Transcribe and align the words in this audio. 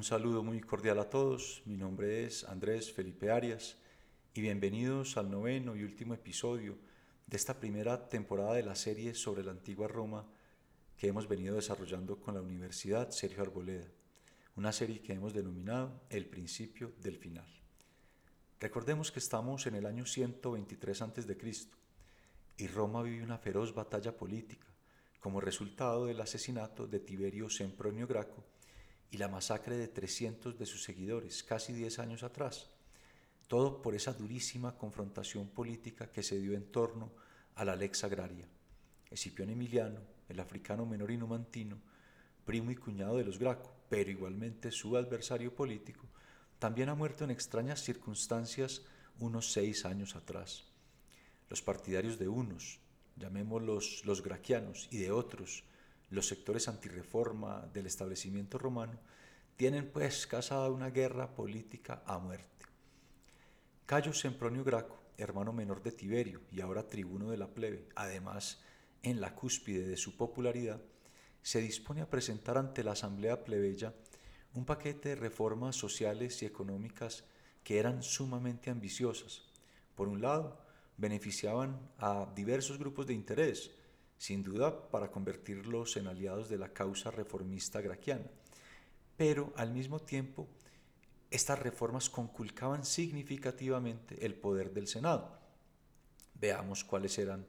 Un 0.00 0.04
saludo 0.04 0.42
muy 0.42 0.62
cordial 0.62 0.98
a 0.98 1.10
todos, 1.10 1.60
mi 1.66 1.76
nombre 1.76 2.24
es 2.24 2.44
Andrés 2.44 2.90
Felipe 2.90 3.30
Arias 3.30 3.76
y 4.32 4.40
bienvenidos 4.40 5.18
al 5.18 5.30
noveno 5.30 5.76
y 5.76 5.84
último 5.84 6.14
episodio 6.14 6.78
de 7.26 7.36
esta 7.36 7.60
primera 7.60 8.08
temporada 8.08 8.54
de 8.54 8.62
la 8.62 8.74
serie 8.76 9.12
sobre 9.12 9.44
la 9.44 9.50
antigua 9.50 9.88
Roma 9.88 10.26
que 10.96 11.08
hemos 11.08 11.28
venido 11.28 11.54
desarrollando 11.54 12.18
con 12.18 12.32
la 12.32 12.40
Universidad 12.40 13.10
Sergio 13.10 13.42
Arboleda, 13.42 13.88
una 14.56 14.72
serie 14.72 15.02
que 15.02 15.12
hemos 15.12 15.34
denominado 15.34 16.00
El 16.08 16.24
principio 16.24 16.94
del 17.02 17.18
final. 17.18 17.44
Recordemos 18.58 19.12
que 19.12 19.18
estamos 19.18 19.66
en 19.66 19.74
el 19.74 19.84
año 19.84 20.06
123 20.06 21.02
a.C. 21.02 21.36
y 22.56 22.66
Roma 22.68 23.02
vive 23.02 23.22
una 23.22 23.36
feroz 23.36 23.74
batalla 23.74 24.16
política 24.16 24.66
como 25.20 25.42
resultado 25.42 26.06
del 26.06 26.22
asesinato 26.22 26.86
de 26.86 27.00
Tiberio 27.00 27.50
Sempronio 27.50 28.06
Graco 28.06 28.42
y 29.10 29.18
la 29.18 29.28
masacre 29.28 29.76
de 29.76 29.88
300 29.88 30.58
de 30.58 30.66
sus 30.66 30.82
seguidores 30.82 31.42
casi 31.42 31.72
10 31.72 31.98
años 31.98 32.22
atrás, 32.22 32.68
todo 33.48 33.82
por 33.82 33.94
esa 33.94 34.12
durísima 34.12 34.76
confrontación 34.78 35.48
política 35.48 36.10
que 36.10 36.22
se 36.22 36.38
dio 36.38 36.54
en 36.54 36.70
torno 36.70 37.10
a 37.56 37.64
la 37.64 37.74
lex 37.74 38.04
agraria. 38.04 38.46
Escipión 39.10 39.50
Emiliano, 39.50 40.00
el 40.28 40.38
africano 40.38 40.86
menor 40.86 41.10
inumantino, 41.10 41.80
primo 42.44 42.70
y 42.70 42.76
cuñado 42.76 43.16
de 43.16 43.24
los 43.24 43.38
Graco, 43.38 43.74
pero 43.88 44.10
igualmente 44.10 44.70
su 44.70 44.96
adversario 44.96 45.54
político, 45.54 46.06
también 46.60 46.88
ha 46.90 46.94
muerto 46.94 47.24
en 47.24 47.30
extrañas 47.30 47.82
circunstancias 47.82 48.82
unos 49.18 49.52
seis 49.52 49.84
años 49.84 50.14
atrás. 50.14 50.64
Los 51.48 51.62
partidarios 51.62 52.18
de 52.18 52.28
unos, 52.28 52.78
llamémoslos 53.16 54.02
los 54.04 54.22
graquianos, 54.22 54.88
y 54.92 54.98
de 54.98 55.10
otros, 55.10 55.64
los 56.10 56.26
sectores 56.26 56.68
antirreforma 56.68 57.68
del 57.72 57.86
establecimiento 57.86 58.58
romano, 58.58 58.98
tienen 59.56 59.90
pues 59.90 60.26
casada 60.26 60.70
una 60.70 60.90
guerra 60.90 61.34
política 61.34 62.02
a 62.06 62.18
muerte. 62.18 62.66
Cayo 63.86 64.12
Sempronio 64.12 64.64
Graco, 64.64 65.00
hermano 65.18 65.52
menor 65.52 65.82
de 65.82 65.92
Tiberio 65.92 66.42
y 66.50 66.60
ahora 66.60 66.86
tribuno 66.86 67.30
de 67.30 67.36
la 67.36 67.48
plebe, 67.48 67.88
además 67.94 68.62
en 69.02 69.20
la 69.20 69.34
cúspide 69.34 69.86
de 69.86 69.96
su 69.96 70.16
popularidad, 70.16 70.80
se 71.42 71.60
dispone 71.60 72.02
a 72.02 72.10
presentar 72.10 72.58
ante 72.58 72.84
la 72.84 72.92
asamblea 72.92 73.44
plebeya 73.44 73.94
un 74.54 74.64
paquete 74.64 75.10
de 75.10 75.14
reformas 75.16 75.76
sociales 75.76 76.42
y 76.42 76.46
económicas 76.46 77.24
que 77.62 77.78
eran 77.78 78.02
sumamente 78.02 78.70
ambiciosas. 78.70 79.42
Por 79.94 80.08
un 80.08 80.20
lado, 80.20 80.58
beneficiaban 80.96 81.78
a 81.98 82.30
diversos 82.34 82.78
grupos 82.78 83.06
de 83.06 83.14
interés, 83.14 83.70
sin 84.20 84.42
duda 84.42 84.90
para 84.90 85.10
convertirlos 85.10 85.96
en 85.96 86.06
aliados 86.06 86.50
de 86.50 86.58
la 86.58 86.74
causa 86.74 87.10
reformista 87.10 87.80
graquiana, 87.80 88.26
pero 89.16 89.50
al 89.56 89.72
mismo 89.72 89.98
tiempo 89.98 90.46
estas 91.30 91.58
reformas 91.58 92.10
conculcaban 92.10 92.84
significativamente 92.84 94.26
el 94.26 94.34
poder 94.34 94.74
del 94.74 94.88
Senado. 94.88 95.38
Veamos 96.34 96.84
cuáles 96.84 97.18
eran 97.18 97.46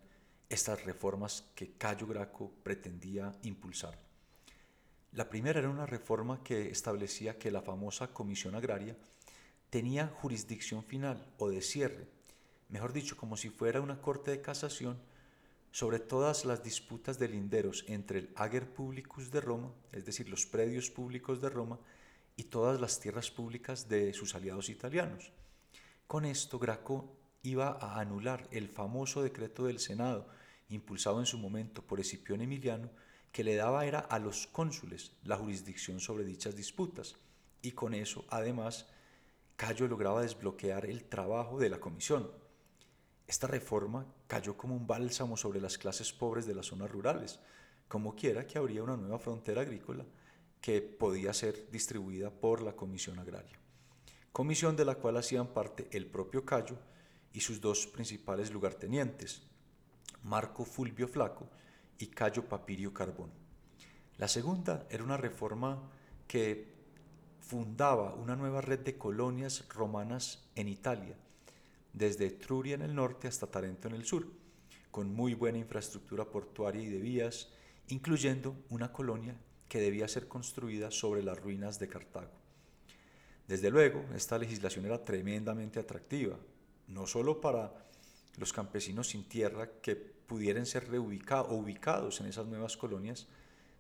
estas 0.47 0.86
reformas 0.86 1.44
que 1.55 1.73
Cayo 1.73 2.08
Graco 2.08 2.53
pretendía 2.64 3.33
impulsar. 3.44 3.99
La 5.11 5.27
primera 5.30 5.59
era 5.59 5.69
una 5.69 5.86
reforma 5.86 6.42
que 6.42 6.69
establecía 6.69 7.38
que 7.38 7.52
la 7.52 7.61
famosa 7.61 8.14
Comisión 8.14 8.55
Agraria 8.55 8.95
tenía 9.69 10.08
jurisdicción 10.08 10.86
final 10.86 11.33
o 11.38 11.49
de 11.49 11.61
cierre, 11.61 12.08
mejor 12.69 12.94
dicho, 12.94 13.17
como 13.17 13.36
si 13.36 13.49
fuera 13.49 13.81
una 13.81 14.02
corte 14.02 14.31
de 14.31 14.42
casación 14.42 15.11
sobre 15.72 16.00
todas 16.00 16.45
las 16.45 16.64
disputas 16.64 17.17
de 17.17 17.30
linderos 17.30 17.86
entre 17.88 18.19
el 18.19 18.30
Ager 18.36 18.73
Publicus 18.73 19.31
de 19.31 19.41
Roma, 19.41 19.72
es 19.91 20.05
decir, 20.05 20.30
los 20.30 20.45
predios 20.45 20.89
públicos 20.89 21.41
de 21.41 21.50
Roma, 21.50 21.80
y 22.36 22.44
todas 22.45 22.80
las 22.80 23.00
tierras 23.00 23.31
públicas 23.31 23.88
de 23.88 24.14
sus 24.14 24.36
aliados 24.36 24.69
italianos. 24.69 25.31
Con 26.08 26.25
esto, 26.25 26.59
Graco 26.59 27.16
iba 27.44 27.77
a 27.80 27.99
anular 27.99 28.47
el 28.52 28.67
famoso 28.67 29.21
decreto 29.21 29.65
del 29.65 29.80
Senado, 29.80 30.27
impulsado 30.70 31.20
en 31.20 31.26
su 31.26 31.37
momento 31.37 31.82
por 31.82 31.99
Escipión 31.99 32.42
Emiliano, 32.42 32.89
que 33.32 33.43
le 33.43 33.55
daba 33.55 33.86
era 33.86 33.99
a 33.99 34.20
los 34.20 34.48
cónsules 34.48 35.14
la 35.23 35.38
jurisdicción 35.38 35.99
sobre 35.99 36.26
dichas 36.26 36.55
disputas, 36.55 37.15
y 37.61 37.71
con 37.71 37.93
eso, 37.93 38.26
además, 38.30 38.88
Cayo 39.55 39.88
lograba 39.88 40.21
desbloquear 40.21 40.86
el 40.86 41.03
trabajo 41.03 41.59
de 41.59 41.70
la 41.70 41.80
comisión. 41.80 42.32
Esta 43.31 43.47
reforma 43.47 44.05
cayó 44.27 44.58
como 44.58 44.75
un 44.75 44.86
bálsamo 44.86 45.37
sobre 45.37 45.61
las 45.61 45.77
clases 45.77 46.11
pobres 46.11 46.45
de 46.45 46.53
las 46.53 46.65
zonas 46.65 46.92
rurales, 46.92 47.39
como 47.87 48.14
quiera 48.14 48.45
que 48.45 48.58
habría 48.58 48.83
una 48.83 48.97
nueva 48.97 49.19
frontera 49.19 49.61
agrícola 49.61 50.05
que 50.59 50.81
podía 50.81 51.33
ser 51.33 51.71
distribuida 51.71 52.30
por 52.30 52.61
la 52.61 52.73
Comisión 52.73 53.20
Agraria. 53.20 53.58
Comisión 54.33 54.75
de 54.75 54.83
la 54.83 54.95
cual 54.95 55.15
hacían 55.15 55.47
parte 55.47 55.87
el 55.91 56.08
propio 56.08 56.43
Cayo 56.43 56.75
y 57.31 57.39
sus 57.39 57.61
dos 57.61 57.87
principales 57.87 58.52
lugartenientes, 58.52 59.43
Marco 60.23 60.65
Fulvio 60.65 61.08
Flaco 61.08 61.47
y 61.99 62.08
Cayo 62.08 62.43
Papirio 62.49 62.93
Carbón. 62.93 63.31
La 64.17 64.27
segunda 64.27 64.86
era 64.89 65.05
una 65.05 65.15
reforma 65.15 65.89
que 66.27 66.75
fundaba 67.39 68.14
una 68.14 68.36
nueva 68.36 68.59
red 68.59 68.80
de 68.80 68.97
colonias 68.97 69.64
romanas 69.70 70.49
en 70.55 70.67
Italia, 70.67 71.15
desde 71.93 72.27
Etruria 72.27 72.75
en 72.75 72.81
el 72.81 72.95
norte 72.95 73.27
hasta 73.27 73.47
Tarento 73.47 73.87
en 73.87 73.95
el 73.95 74.05
sur, 74.05 74.27
con 74.91 75.13
muy 75.13 75.33
buena 75.33 75.57
infraestructura 75.57 76.25
portuaria 76.25 76.81
y 76.81 76.89
de 76.89 76.99
vías, 76.99 77.49
incluyendo 77.87 78.55
una 78.69 78.91
colonia 78.91 79.35
que 79.67 79.79
debía 79.79 80.07
ser 80.07 80.27
construida 80.27 80.91
sobre 80.91 81.23
las 81.23 81.39
ruinas 81.39 81.79
de 81.79 81.87
Cartago. 81.87 82.31
Desde 83.47 83.69
luego, 83.69 84.05
esta 84.15 84.37
legislación 84.37 84.85
era 84.85 85.03
tremendamente 85.03 85.79
atractiva, 85.79 86.37
no 86.87 87.07
solo 87.07 87.39
para 87.41 87.73
los 88.37 88.53
campesinos 88.53 89.09
sin 89.09 89.27
tierra 89.27 89.69
que 89.81 89.95
pudieran 89.95 90.65
ser 90.65 90.89
reubicados 90.89 91.52
ubicados 91.52 92.21
en 92.21 92.27
esas 92.27 92.47
nuevas 92.47 92.77
colonias, 92.77 93.27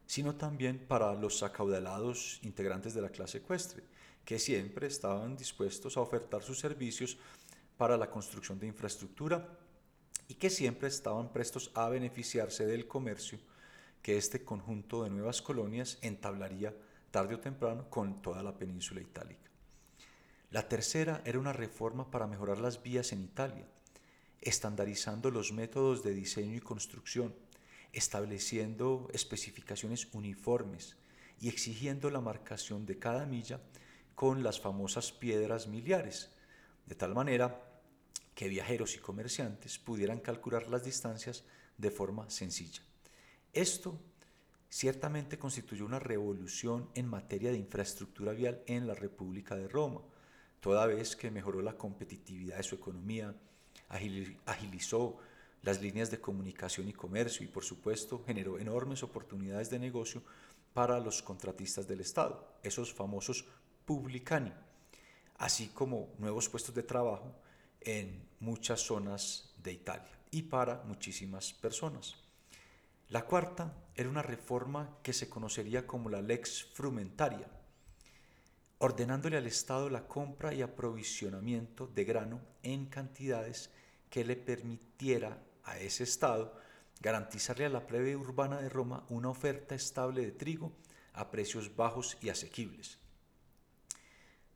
sino 0.05 0.35
también 0.35 0.77
para 0.77 1.13
los 1.13 1.41
acaudalados 1.43 2.39
integrantes 2.43 2.93
de 2.93 3.01
la 3.01 3.09
clase 3.09 3.37
ecuestre, 3.37 3.83
que 4.25 4.39
siempre 4.39 4.87
estaban 4.87 5.37
dispuestos 5.37 5.95
a 5.95 6.01
ofertar 6.01 6.43
sus 6.43 6.59
servicios 6.59 7.17
para 7.81 7.97
la 7.97 8.11
construcción 8.11 8.59
de 8.59 8.67
infraestructura 8.67 9.57
y 10.27 10.35
que 10.35 10.51
siempre 10.51 10.87
estaban 10.87 11.33
prestos 11.33 11.71
a 11.73 11.89
beneficiarse 11.89 12.67
del 12.67 12.87
comercio 12.87 13.39
que 14.03 14.17
este 14.17 14.45
conjunto 14.45 15.03
de 15.03 15.09
nuevas 15.09 15.41
colonias 15.41 15.97
entablaría 16.03 16.75
tarde 17.09 17.33
o 17.33 17.39
temprano 17.39 17.89
con 17.89 18.21
toda 18.21 18.43
la 18.43 18.55
península 18.55 19.01
itálica. 19.01 19.49
La 20.51 20.69
tercera 20.69 21.23
era 21.25 21.39
una 21.39 21.53
reforma 21.53 22.11
para 22.11 22.27
mejorar 22.27 22.59
las 22.59 22.83
vías 22.83 23.13
en 23.13 23.23
Italia, 23.23 23.65
estandarizando 24.41 25.31
los 25.31 25.51
métodos 25.51 26.03
de 26.03 26.13
diseño 26.13 26.55
y 26.55 26.59
construcción, 26.59 27.33
estableciendo 27.93 29.07
especificaciones 29.11 30.07
uniformes 30.13 30.97
y 31.39 31.49
exigiendo 31.49 32.11
la 32.11 32.21
marcación 32.21 32.85
de 32.85 32.99
cada 32.99 33.25
milla 33.25 33.59
con 34.13 34.43
las 34.43 34.59
famosas 34.59 35.11
piedras 35.11 35.65
miliares, 35.65 36.29
de 36.85 36.93
tal 36.93 37.15
manera 37.15 37.70
que 38.41 38.49
viajeros 38.49 38.95
y 38.95 38.97
comerciantes 38.97 39.77
pudieran 39.77 40.19
calcular 40.19 40.67
las 40.67 40.83
distancias 40.83 41.43
de 41.77 41.91
forma 41.91 42.27
sencilla. 42.31 42.81
Esto 43.53 43.99
ciertamente 44.67 45.37
constituyó 45.37 45.85
una 45.85 45.99
revolución 45.99 46.89
en 46.95 47.07
materia 47.07 47.51
de 47.51 47.59
infraestructura 47.59 48.31
vial 48.31 48.63
en 48.65 48.87
la 48.87 48.95
República 48.95 49.55
de 49.55 49.67
Roma, 49.67 50.01
toda 50.59 50.87
vez 50.87 51.15
que 51.15 51.29
mejoró 51.29 51.61
la 51.61 51.77
competitividad 51.77 52.57
de 52.57 52.63
su 52.63 52.73
economía, 52.73 53.35
agilizó 54.47 55.19
las 55.61 55.79
líneas 55.79 56.09
de 56.09 56.19
comunicación 56.19 56.89
y 56.89 56.93
comercio 56.93 57.45
y 57.45 57.47
por 57.47 57.63
supuesto 57.63 58.23
generó 58.25 58.57
enormes 58.57 59.03
oportunidades 59.03 59.69
de 59.69 59.77
negocio 59.77 60.23
para 60.73 60.99
los 60.99 61.21
contratistas 61.21 61.87
del 61.87 61.99
Estado, 61.99 62.57
esos 62.63 62.91
famosos 62.91 63.45
publicani, 63.85 64.51
así 65.37 65.67
como 65.67 66.09
nuevos 66.17 66.49
puestos 66.49 66.73
de 66.73 66.81
trabajo 66.81 67.35
en 67.81 68.27
muchas 68.39 68.81
zonas 68.81 69.53
de 69.57 69.73
Italia 69.73 70.11
y 70.31 70.43
para 70.43 70.83
muchísimas 70.83 71.53
personas. 71.53 72.15
La 73.09 73.25
cuarta 73.25 73.73
era 73.95 74.09
una 74.09 74.21
reforma 74.21 74.97
que 75.03 75.13
se 75.13 75.29
conocería 75.29 75.85
como 75.85 76.09
la 76.09 76.21
lex 76.21 76.63
frumentaria, 76.73 77.47
ordenándole 78.77 79.37
al 79.37 79.47
Estado 79.47 79.89
la 79.89 80.07
compra 80.07 80.53
y 80.53 80.61
aprovisionamiento 80.61 81.87
de 81.87 82.05
grano 82.05 82.41
en 82.63 82.85
cantidades 82.85 83.69
que 84.09 84.23
le 84.23 84.35
permitiera 84.35 85.37
a 85.63 85.77
ese 85.77 86.03
Estado 86.03 86.57
garantizarle 87.01 87.65
a 87.65 87.69
la 87.69 87.85
plebe 87.85 88.15
urbana 88.15 88.61
de 88.61 88.69
Roma 88.69 89.05
una 89.09 89.29
oferta 89.29 89.75
estable 89.75 90.21
de 90.21 90.31
trigo 90.31 90.71
a 91.13 91.31
precios 91.31 91.75
bajos 91.75 92.17
y 92.21 92.29
asequibles. 92.29 92.97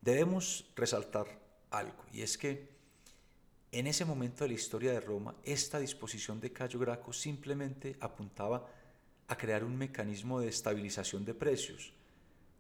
Debemos 0.02 0.72
resaltar 0.76 1.28
algo, 1.72 2.06
y 2.14 2.22
es 2.22 2.38
que 2.38 2.75
en 3.76 3.88
ese 3.88 4.06
momento 4.06 4.46
de 4.46 4.48
la 4.48 4.54
historia 4.54 4.94
de 4.94 5.02
Roma, 5.02 5.36
esta 5.44 5.80
disposición 5.80 6.40
de 6.40 6.54
Cayo 6.54 6.80
Graco 6.80 7.12
simplemente 7.12 7.98
apuntaba 8.00 8.66
a 9.28 9.36
crear 9.36 9.66
un 9.66 9.76
mecanismo 9.76 10.40
de 10.40 10.48
estabilización 10.48 11.26
de 11.26 11.34
precios, 11.34 11.92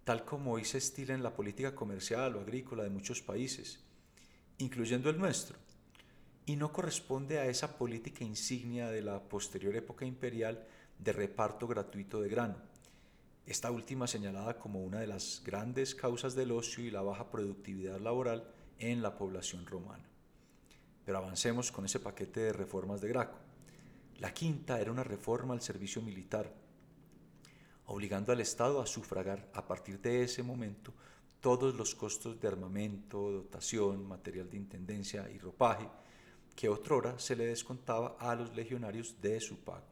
tal 0.03 0.25
como 0.25 0.51
hoy 0.51 0.65
se 0.65 0.77
estila 0.77 1.13
en 1.13 1.23
la 1.23 1.33
política 1.33 1.73
comercial 1.73 2.35
o 2.35 2.41
agrícola 2.41 2.83
de 2.83 2.89
muchos 2.89 3.21
países, 3.21 3.79
incluyendo 4.57 5.09
el 5.09 5.17
nuestro, 5.17 5.57
y 6.45 6.57
no 6.57 6.73
corresponde 6.73 7.39
a 7.39 7.45
esa 7.45 7.77
política 7.77 8.25
insignia 8.25 8.89
de 8.89 9.01
la 9.01 9.23
posterior 9.23 9.73
época 9.73 10.03
imperial 10.03 10.67
de 10.99 11.13
reparto 11.13 11.65
gratuito 11.65 12.21
de 12.21 12.27
grano, 12.27 12.57
esta 13.45 13.71
última 13.71 14.05
señalada 14.05 14.59
como 14.59 14.83
una 14.83 14.99
de 14.99 15.07
las 15.07 15.41
grandes 15.45 15.95
causas 15.95 16.35
del 16.35 16.51
ocio 16.51 16.83
y 16.83 16.91
la 16.91 17.03
baja 17.03 17.31
productividad 17.31 18.01
laboral 18.01 18.51
en 18.79 19.01
la 19.01 19.17
población 19.17 19.65
romana. 19.65 20.09
Pero 21.05 21.19
avancemos 21.19 21.71
con 21.71 21.85
ese 21.85 21.99
paquete 21.99 22.41
de 22.41 22.53
reformas 22.53 22.99
de 22.99 23.09
Graco. 23.09 23.37
La 24.17 24.33
quinta 24.33 24.79
era 24.81 24.91
una 24.91 25.03
reforma 25.03 25.53
al 25.53 25.61
servicio 25.61 26.01
militar, 26.01 26.51
obligando 27.85 28.31
al 28.31 28.41
Estado 28.41 28.81
a 28.81 28.87
sufragar 28.87 29.49
a 29.53 29.67
partir 29.67 30.01
de 30.01 30.23
ese 30.23 30.41
momento 30.41 30.93
todos 31.39 31.75
los 31.75 31.93
costos 31.93 32.39
de 32.39 32.47
armamento, 32.47 33.31
dotación, 33.31 34.07
material 34.07 34.49
de 34.49 34.57
intendencia 34.57 35.29
y 35.29 35.37
ropaje 35.37 35.87
que 36.55 36.69
otrora 36.69 37.19
se 37.19 37.35
le 37.35 37.45
descontaba 37.45 38.15
a 38.19 38.33
los 38.33 38.55
legionarios 38.55 39.21
de 39.21 39.39
su 39.41 39.59
pago. 39.59 39.85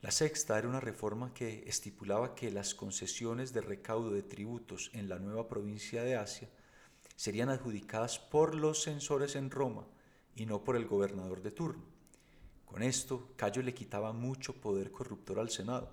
La 0.00 0.10
sexta 0.10 0.58
era 0.58 0.68
una 0.68 0.80
reforma 0.80 1.34
que 1.34 1.64
estipulaba 1.66 2.34
que 2.34 2.50
las 2.50 2.74
concesiones 2.74 3.52
de 3.52 3.62
recaudo 3.62 4.10
de 4.10 4.22
tributos 4.22 4.90
en 4.92 5.08
la 5.08 5.18
nueva 5.18 5.48
provincia 5.48 6.04
de 6.04 6.16
Asia 6.16 6.48
serían 7.16 7.48
adjudicadas 7.48 8.18
por 8.18 8.54
los 8.54 8.82
censores 8.82 9.36
en 9.36 9.50
Roma 9.50 9.86
y 10.34 10.46
no 10.46 10.64
por 10.64 10.76
el 10.76 10.86
gobernador 10.86 11.42
de 11.42 11.50
turno. 11.50 11.84
Con 12.64 12.82
esto, 12.82 13.32
Cayo 13.36 13.62
le 13.62 13.74
quitaba 13.74 14.12
mucho 14.12 14.54
poder 14.54 14.90
corruptor 14.90 15.38
al 15.38 15.50
Senado, 15.50 15.90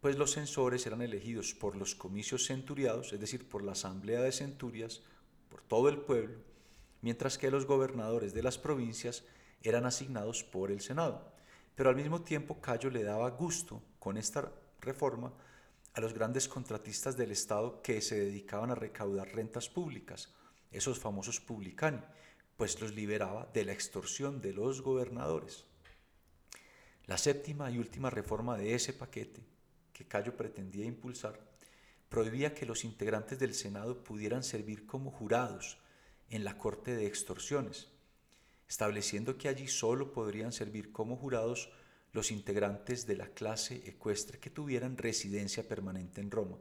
pues 0.00 0.16
los 0.16 0.32
censores 0.32 0.86
eran 0.86 1.02
elegidos 1.02 1.54
por 1.54 1.76
los 1.76 1.94
comicios 1.94 2.46
centuriados, 2.46 3.12
es 3.12 3.20
decir, 3.20 3.48
por 3.48 3.62
la 3.62 3.72
asamblea 3.72 4.20
de 4.22 4.32
centurias, 4.32 5.02
por 5.50 5.60
todo 5.62 5.88
el 5.88 5.98
pueblo, 5.98 6.38
mientras 7.02 7.36
que 7.36 7.50
los 7.50 7.66
gobernadores 7.66 8.32
de 8.32 8.42
las 8.42 8.58
provincias 8.58 9.24
eran 9.62 9.86
asignados 9.86 10.44
por 10.44 10.70
el 10.70 10.80
Senado. 10.80 11.32
Pero 11.74 11.90
al 11.90 11.96
mismo 11.96 12.22
tiempo 12.22 12.60
Cayo 12.60 12.90
le 12.90 13.02
daba 13.02 13.30
gusto 13.30 13.82
con 13.98 14.16
esta 14.16 14.52
reforma 14.80 15.32
a 15.98 16.00
los 16.00 16.14
grandes 16.14 16.46
contratistas 16.46 17.16
del 17.16 17.32
Estado 17.32 17.82
que 17.82 18.00
se 18.00 18.14
dedicaban 18.14 18.70
a 18.70 18.76
recaudar 18.76 19.34
rentas 19.34 19.68
públicas, 19.68 20.32
esos 20.70 21.00
famosos 21.00 21.40
publicani, 21.40 21.98
pues 22.56 22.80
los 22.80 22.94
liberaba 22.94 23.50
de 23.52 23.64
la 23.64 23.72
extorsión 23.72 24.40
de 24.40 24.52
los 24.52 24.80
gobernadores. 24.80 25.64
La 27.06 27.18
séptima 27.18 27.68
y 27.72 27.78
última 27.78 28.10
reforma 28.10 28.56
de 28.56 28.76
ese 28.76 28.92
paquete 28.92 29.42
que 29.92 30.06
Cayo 30.06 30.36
pretendía 30.36 30.84
impulsar 30.84 31.40
prohibía 32.08 32.54
que 32.54 32.64
los 32.64 32.84
integrantes 32.84 33.40
del 33.40 33.52
Senado 33.52 34.04
pudieran 34.04 34.44
servir 34.44 34.86
como 34.86 35.10
jurados 35.10 35.78
en 36.30 36.44
la 36.44 36.58
Corte 36.58 36.94
de 36.94 37.08
Extorsiones, 37.08 37.88
estableciendo 38.68 39.36
que 39.36 39.48
allí 39.48 39.66
solo 39.66 40.12
podrían 40.12 40.52
servir 40.52 40.92
como 40.92 41.16
jurados 41.16 41.72
los 42.18 42.32
integrantes 42.32 43.06
de 43.06 43.16
la 43.16 43.28
clase 43.28 43.80
ecuestre 43.86 44.40
que 44.40 44.50
tuvieran 44.50 44.96
residencia 44.96 45.62
permanente 45.68 46.20
en 46.20 46.32
Roma. 46.32 46.58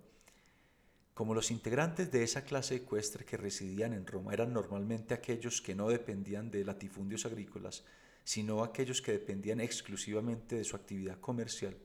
Como 1.15 1.33
los 1.33 1.49
integrantes 1.49 2.11
de 2.11 2.21
esa 2.21 2.43
clase 2.43 2.75
ecuestre 2.75 3.25
que 3.25 3.37
residían 3.37 3.93
en 3.93 4.05
Roma 4.05 4.33
eran 4.33 4.53
normalmente 4.53 5.15
aquellos 5.15 5.59
que 5.63 5.73
no 5.73 5.89
dependían 5.89 6.51
de 6.51 6.63
latifundios 6.63 7.25
agrícolas, 7.25 7.83
sino 8.23 8.63
aquellos 8.63 9.01
que 9.01 9.13
dependían 9.13 9.59
exclusivamente 9.59 10.57
de 10.57 10.63
su 10.63 10.75
actividad 10.75 11.19
comercial, 11.19 11.75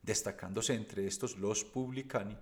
destacándose 0.00 0.72
entre 0.72 1.06
estos 1.06 1.36
los 1.36 1.64
publicani, 1.64 2.38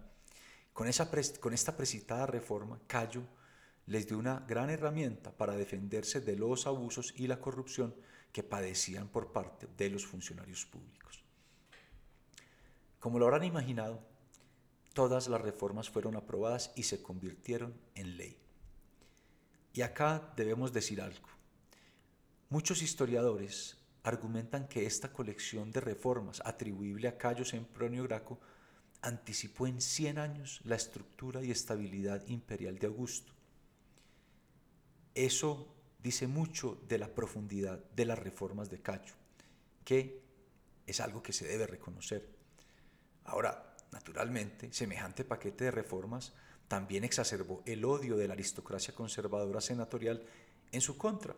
con, 0.72 0.86
esa 0.86 1.10
con 1.40 1.52
esta 1.52 1.76
precitada 1.76 2.26
reforma, 2.26 2.78
Cayo 2.86 3.24
les 3.86 4.06
dio 4.06 4.18
una 4.18 4.44
gran 4.46 4.70
herramienta 4.70 5.36
para 5.36 5.56
defenderse 5.56 6.20
de 6.20 6.36
los 6.36 6.68
abusos 6.68 7.12
y 7.16 7.26
la 7.26 7.40
corrupción 7.40 7.92
que 8.32 8.42
padecían 8.42 9.08
por 9.08 9.32
parte 9.32 9.66
de 9.76 9.90
los 9.90 10.06
funcionarios 10.06 10.66
públicos. 10.66 11.22
Como 12.98 13.18
lo 13.18 13.26
habrán 13.26 13.44
imaginado, 13.44 14.00
todas 14.92 15.28
las 15.28 15.40
reformas 15.40 15.90
fueron 15.90 16.16
aprobadas 16.16 16.72
y 16.76 16.82
se 16.82 17.02
convirtieron 17.02 17.74
en 17.94 18.16
ley. 18.16 18.36
Y 19.72 19.82
acá 19.82 20.32
debemos 20.36 20.72
decir 20.72 21.00
algo. 21.00 21.28
Muchos 22.48 22.82
historiadores 22.82 23.76
argumentan 24.02 24.68
que 24.68 24.86
esta 24.86 25.12
colección 25.12 25.72
de 25.72 25.80
reformas 25.80 26.40
atribuible 26.44 27.08
a 27.08 27.18
Cayo 27.18 27.44
Sempronio 27.44 28.04
Graco 28.04 28.38
anticipó 29.02 29.66
en 29.66 29.80
100 29.80 30.18
años 30.18 30.60
la 30.64 30.76
estructura 30.76 31.42
y 31.42 31.50
estabilidad 31.50 32.26
imperial 32.28 32.78
de 32.78 32.86
Augusto 32.86 33.36
eso 35.16 35.66
dice 36.06 36.28
mucho 36.28 36.78
de 36.88 36.98
la 36.98 37.08
profundidad 37.08 37.82
de 37.96 38.04
las 38.04 38.16
reformas 38.16 38.70
de 38.70 38.80
Cacho, 38.80 39.16
que 39.84 40.22
es 40.86 41.00
algo 41.00 41.20
que 41.20 41.32
se 41.32 41.48
debe 41.48 41.66
reconocer. 41.66 42.28
Ahora, 43.24 43.74
naturalmente, 43.90 44.72
semejante 44.72 45.24
paquete 45.24 45.64
de 45.64 45.72
reformas 45.72 46.32
también 46.68 47.02
exacerbó 47.02 47.60
el 47.66 47.84
odio 47.84 48.16
de 48.16 48.28
la 48.28 48.34
aristocracia 48.34 48.94
conservadora 48.94 49.60
senatorial 49.60 50.24
en 50.70 50.80
su 50.80 50.96
contra. 50.96 51.34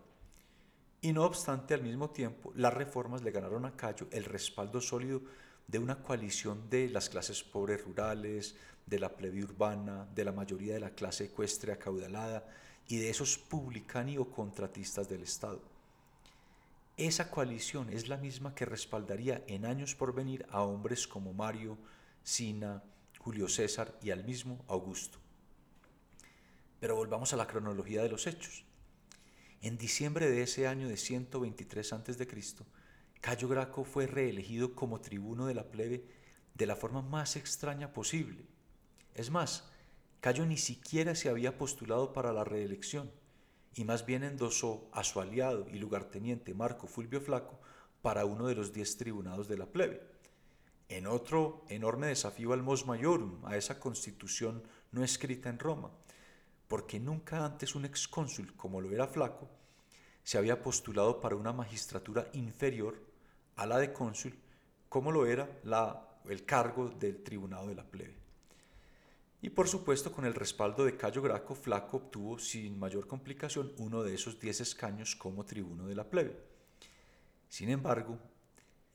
Y 1.00 1.14
no 1.14 1.24
obstante, 1.24 1.72
al 1.72 1.82
mismo 1.82 2.10
tiempo, 2.10 2.52
las 2.54 2.74
reformas 2.74 3.22
le 3.22 3.30
ganaron 3.30 3.64
a 3.64 3.74
Cayo 3.74 4.06
el 4.10 4.26
respaldo 4.26 4.82
sólido 4.82 5.22
de 5.66 5.78
una 5.78 6.02
coalición 6.02 6.68
de 6.68 6.90
las 6.90 7.08
clases 7.08 7.42
pobres 7.42 7.82
rurales, 7.82 8.54
de 8.84 8.98
la 8.98 9.16
plebe 9.16 9.42
urbana, 9.42 10.06
de 10.14 10.26
la 10.26 10.32
mayoría 10.32 10.74
de 10.74 10.80
la 10.80 10.90
clase 10.90 11.24
ecuestre 11.24 11.72
acaudalada, 11.72 12.46
y 12.88 12.96
de 12.96 13.10
esos 13.10 13.38
publicani 13.38 14.18
o 14.18 14.30
contratistas 14.30 15.08
del 15.08 15.22
Estado. 15.22 15.60
Esa 16.96 17.30
coalición 17.30 17.90
es 17.90 18.08
la 18.08 18.16
misma 18.16 18.54
que 18.54 18.64
respaldaría 18.64 19.44
en 19.46 19.66
años 19.66 19.94
por 19.94 20.14
venir 20.14 20.46
a 20.50 20.62
hombres 20.62 21.06
como 21.06 21.32
Mario, 21.32 21.78
Sina, 22.24 22.82
Julio 23.20 23.48
César 23.48 23.96
y 24.02 24.10
al 24.10 24.24
mismo 24.24 24.64
Augusto. 24.66 25.18
Pero 26.80 26.96
volvamos 26.96 27.32
a 27.32 27.36
la 27.36 27.46
cronología 27.46 28.02
de 28.02 28.08
los 28.08 28.26
hechos. 28.26 28.64
En 29.60 29.76
diciembre 29.76 30.30
de 30.30 30.42
ese 30.42 30.66
año 30.66 30.88
de 30.88 30.96
123 30.96 31.92
a.C., 31.92 32.28
Cayo 33.20 33.48
Graco 33.48 33.84
fue 33.84 34.06
reelegido 34.06 34.74
como 34.74 35.00
tribuno 35.00 35.46
de 35.46 35.54
la 35.54 35.70
plebe 35.70 36.04
de 36.54 36.66
la 36.66 36.76
forma 36.76 37.02
más 37.02 37.36
extraña 37.36 37.92
posible. 37.92 38.44
Es 39.14 39.30
más, 39.30 39.70
Cayo 40.20 40.44
ni 40.46 40.56
siquiera 40.56 41.14
se 41.14 41.28
había 41.28 41.56
postulado 41.56 42.12
para 42.12 42.32
la 42.32 42.42
reelección 42.42 43.10
y 43.74 43.84
más 43.84 44.04
bien 44.04 44.24
endosó 44.24 44.88
a 44.92 45.04
su 45.04 45.20
aliado 45.20 45.68
y 45.70 45.78
lugarteniente 45.78 46.54
Marco 46.54 46.88
Fulvio 46.88 47.20
Flaco 47.20 47.60
para 48.02 48.24
uno 48.24 48.48
de 48.48 48.56
los 48.56 48.72
diez 48.72 48.96
tribunados 48.96 49.46
de 49.46 49.56
la 49.56 49.66
plebe. 49.66 50.02
En 50.88 51.06
otro 51.06 51.64
enorme 51.68 52.08
desafío 52.08 52.52
al 52.52 52.64
mos 52.64 52.84
maiorum, 52.86 53.44
a 53.44 53.56
esa 53.56 53.78
constitución 53.78 54.64
no 54.90 55.04
escrita 55.04 55.50
en 55.50 55.60
Roma, 55.60 55.92
porque 56.66 56.98
nunca 56.98 57.44
antes 57.44 57.76
un 57.76 57.84
excónsul, 57.84 58.56
como 58.56 58.80
lo 58.80 58.90
era 58.90 59.06
Flaco, 59.06 59.48
se 60.24 60.36
había 60.36 60.60
postulado 60.62 61.20
para 61.20 61.36
una 61.36 61.52
magistratura 61.52 62.26
inferior 62.32 63.00
a 63.54 63.66
la 63.66 63.78
de 63.78 63.92
cónsul, 63.92 64.36
como 64.88 65.12
lo 65.12 65.26
era 65.26 65.60
la, 65.62 66.18
el 66.24 66.44
cargo 66.44 66.88
del 66.88 67.22
tribunado 67.22 67.68
de 67.68 67.74
la 67.76 67.84
plebe. 67.84 68.27
Y 69.40 69.50
por 69.50 69.68
supuesto, 69.68 70.10
con 70.10 70.24
el 70.24 70.34
respaldo 70.34 70.84
de 70.84 70.96
Cayo 70.96 71.22
Graco, 71.22 71.54
Flaco 71.54 71.98
obtuvo 71.98 72.38
sin 72.38 72.78
mayor 72.78 73.06
complicación 73.06 73.72
uno 73.78 74.02
de 74.02 74.14
esos 74.14 74.40
diez 74.40 74.60
escaños 74.60 75.14
como 75.14 75.44
tribuno 75.44 75.86
de 75.86 75.94
la 75.94 76.10
plebe. 76.10 76.36
Sin 77.48 77.70
embargo, 77.70 78.18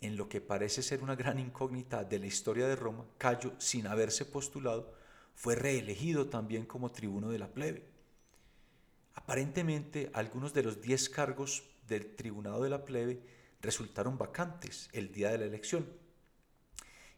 en 0.02 0.18
lo 0.18 0.28
que 0.28 0.42
parece 0.42 0.82
ser 0.82 1.02
una 1.02 1.16
gran 1.16 1.40
incógnita 1.40 2.04
de 2.04 2.20
la 2.20 2.26
historia 2.26 2.68
de 2.68 2.76
Roma, 2.76 3.06
Cayo, 3.18 3.54
sin 3.58 3.88
haberse 3.88 4.26
postulado, 4.26 4.94
fue 5.34 5.56
reelegido 5.56 6.28
también 6.28 6.66
como 6.66 6.92
tribuno 6.92 7.30
de 7.30 7.40
la 7.40 7.48
plebe. 7.48 7.86
Aparentemente, 9.16 10.12
algunos 10.14 10.54
de 10.54 10.64
los 10.64 10.82
diez 10.82 11.10
cargos 11.10 11.64
del 11.88 12.16
tribunado 12.16 12.64
de 12.64 12.70
la 12.70 12.84
plebe 12.84 13.24
resultaron 13.62 14.18
vacantes 14.18 14.90
el 14.92 15.14
día 15.14 15.32
de 15.32 15.38
la 15.38 15.46
elección, 15.46 15.88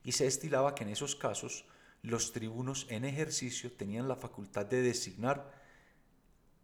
y 0.03 0.11
se 0.11 0.27
estilaba 0.27 0.75
que 0.75 0.83
en 0.83 0.89
esos 0.89 1.15
casos 1.15 1.65
los 2.05 2.31
tribunos 2.31 2.85
en 2.89 3.03
ejercicio 3.05 3.71
tenían 3.71 4.07
la 4.07 4.15
facultad 4.15 4.65
de 4.65 4.81
designar 4.81 5.51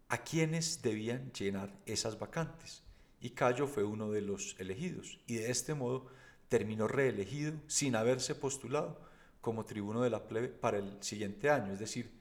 a 0.08 0.18
quienes 0.18 0.82
debían 0.82 1.32
llenar 1.32 1.72
esas 1.86 2.18
vacantes. 2.18 2.82
Y 3.20 3.30
Cayo 3.30 3.66
fue 3.66 3.84
uno 3.84 4.10
de 4.10 4.20
los 4.20 4.56
elegidos 4.58 5.18
y 5.26 5.36
de 5.36 5.50
este 5.50 5.74
modo 5.74 6.06
terminó 6.48 6.86
reelegido 6.86 7.54
sin 7.66 7.96
haberse 7.96 8.34
postulado 8.34 9.00
como 9.40 9.64
tribuno 9.64 10.02
de 10.02 10.10
la 10.10 10.28
plebe 10.28 10.48
para 10.48 10.78
el 10.78 11.02
siguiente 11.02 11.50
año, 11.50 11.72
es 11.72 11.78
decir, 11.78 12.12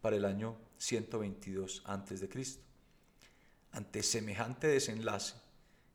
para 0.00 0.16
el 0.16 0.24
año 0.24 0.56
122 0.78 1.82
a.C. 1.86 2.28
Ante 3.72 4.02
semejante 4.02 4.68
desenlace, 4.68 5.34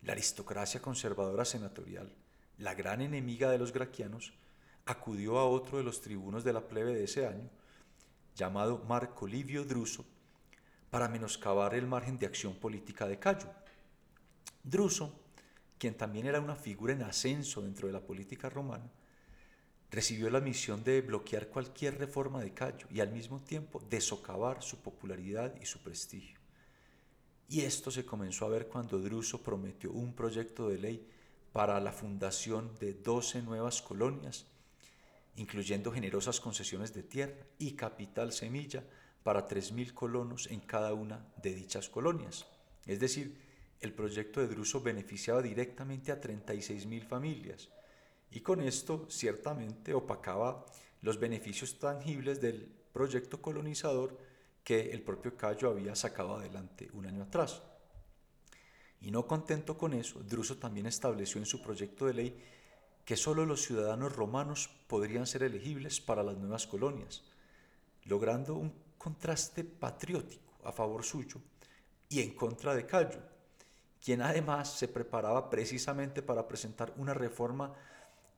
la 0.01 0.11
aristocracia 0.11 0.81
conservadora 0.81 1.45
senatorial, 1.45 2.13
la 2.57 2.73
gran 2.73 3.01
enemiga 3.01 3.49
de 3.49 3.57
los 3.57 3.71
graquianos, 3.71 4.33
acudió 4.85 5.37
a 5.37 5.47
otro 5.47 5.77
de 5.77 5.83
los 5.83 6.01
tribunos 6.01 6.43
de 6.43 6.53
la 6.53 6.67
plebe 6.67 6.93
de 6.93 7.05
ese 7.05 7.27
año, 7.27 7.49
llamado 8.35 8.83
Marco 8.87 9.27
Livio 9.27 9.63
Druso, 9.63 10.05
para 10.89 11.07
menoscabar 11.07 11.73
el 11.73 11.87
margen 11.87 12.19
de 12.19 12.25
acción 12.25 12.55
política 12.55 13.07
de 13.07 13.19
Cayo. 13.19 13.49
Druso, 14.63 15.19
quien 15.77 15.95
también 15.95 16.27
era 16.27 16.39
una 16.39 16.55
figura 16.55 16.93
en 16.93 17.03
ascenso 17.03 17.61
dentro 17.61 17.87
de 17.87 17.93
la 17.93 18.01
política 18.01 18.49
romana, 18.49 18.89
recibió 19.89 20.29
la 20.29 20.39
misión 20.39 20.83
de 20.83 21.01
bloquear 21.01 21.49
cualquier 21.49 21.97
reforma 21.97 22.41
de 22.41 22.53
Cayo 22.53 22.87
y 22.89 22.99
al 22.99 23.11
mismo 23.11 23.41
tiempo 23.41 23.79
de 23.89 24.01
socavar 24.01 24.63
su 24.63 24.81
popularidad 24.81 25.53
y 25.61 25.65
su 25.65 25.79
prestigio. 25.79 26.39
Y 27.47 27.61
esto 27.61 27.91
se 27.91 28.05
comenzó 28.05 28.45
a 28.45 28.49
ver 28.49 28.67
cuando 28.67 28.99
Druso 28.99 29.43
prometió 29.43 29.91
un 29.91 30.13
proyecto 30.13 30.69
de 30.69 30.79
ley 30.79 31.07
para 31.51 31.79
la 31.79 31.91
fundación 31.91 32.75
de 32.79 32.95
12 32.95 33.43
nuevas 33.43 33.81
colonias, 33.81 34.47
incluyendo 35.35 35.91
generosas 35.91 36.39
concesiones 36.39 36.93
de 36.93 37.03
tierra 37.03 37.45
y 37.57 37.73
capital 37.73 38.31
semilla 38.31 38.83
para 39.23 39.47
3.000 39.47 39.93
colonos 39.93 40.47
en 40.47 40.59
cada 40.59 40.93
una 40.93 41.25
de 41.41 41.53
dichas 41.53 41.89
colonias. 41.89 42.45
Es 42.85 42.99
decir, 42.99 43.37
el 43.79 43.93
proyecto 43.93 44.39
de 44.41 44.47
Druso 44.47 44.81
beneficiaba 44.81 45.41
directamente 45.41 46.11
a 46.11 46.21
36.000 46.21 47.05
familias 47.05 47.69
y 48.31 48.41
con 48.41 48.61
esto 48.61 49.07
ciertamente 49.09 49.93
opacaba 49.93 50.65
los 51.01 51.19
beneficios 51.19 51.79
tangibles 51.79 52.41
del 52.41 52.71
proyecto 52.93 53.41
colonizador 53.41 54.17
que 54.63 54.91
el 54.91 55.01
propio 55.01 55.35
Cayo 55.35 55.69
había 55.69 55.95
sacado 55.95 56.35
adelante 56.35 56.89
un 56.93 57.05
año 57.05 57.23
atrás. 57.23 57.61
Y 59.01 59.11
no 59.11 59.27
contento 59.27 59.77
con 59.77 59.93
eso, 59.93 60.21
Druso 60.23 60.57
también 60.57 60.85
estableció 60.85 61.39
en 61.39 61.45
su 61.45 61.61
proyecto 61.61 62.05
de 62.05 62.13
ley 62.13 62.43
que 63.05 63.17
sólo 63.17 63.45
los 63.45 63.61
ciudadanos 63.63 64.15
romanos 64.15 64.69
podrían 64.87 65.27
ser 65.27 65.43
elegibles 65.43 65.99
para 65.99 66.23
las 66.23 66.37
nuevas 66.37 66.67
colonias, 66.67 67.23
logrando 68.05 68.55
un 68.55 68.73
contraste 68.97 69.63
patriótico 69.63 70.53
a 70.63 70.71
favor 70.71 71.03
suyo 71.03 71.41
y 72.09 72.21
en 72.21 72.33
contra 72.35 72.73
de 72.75 72.85
Cayo, 72.85 73.19
quien 74.03 74.21
además 74.21 74.77
se 74.77 74.87
preparaba 74.87 75.49
precisamente 75.49 76.21
para 76.21 76.47
presentar 76.47 76.93
una 76.97 77.13
reforma 77.13 77.73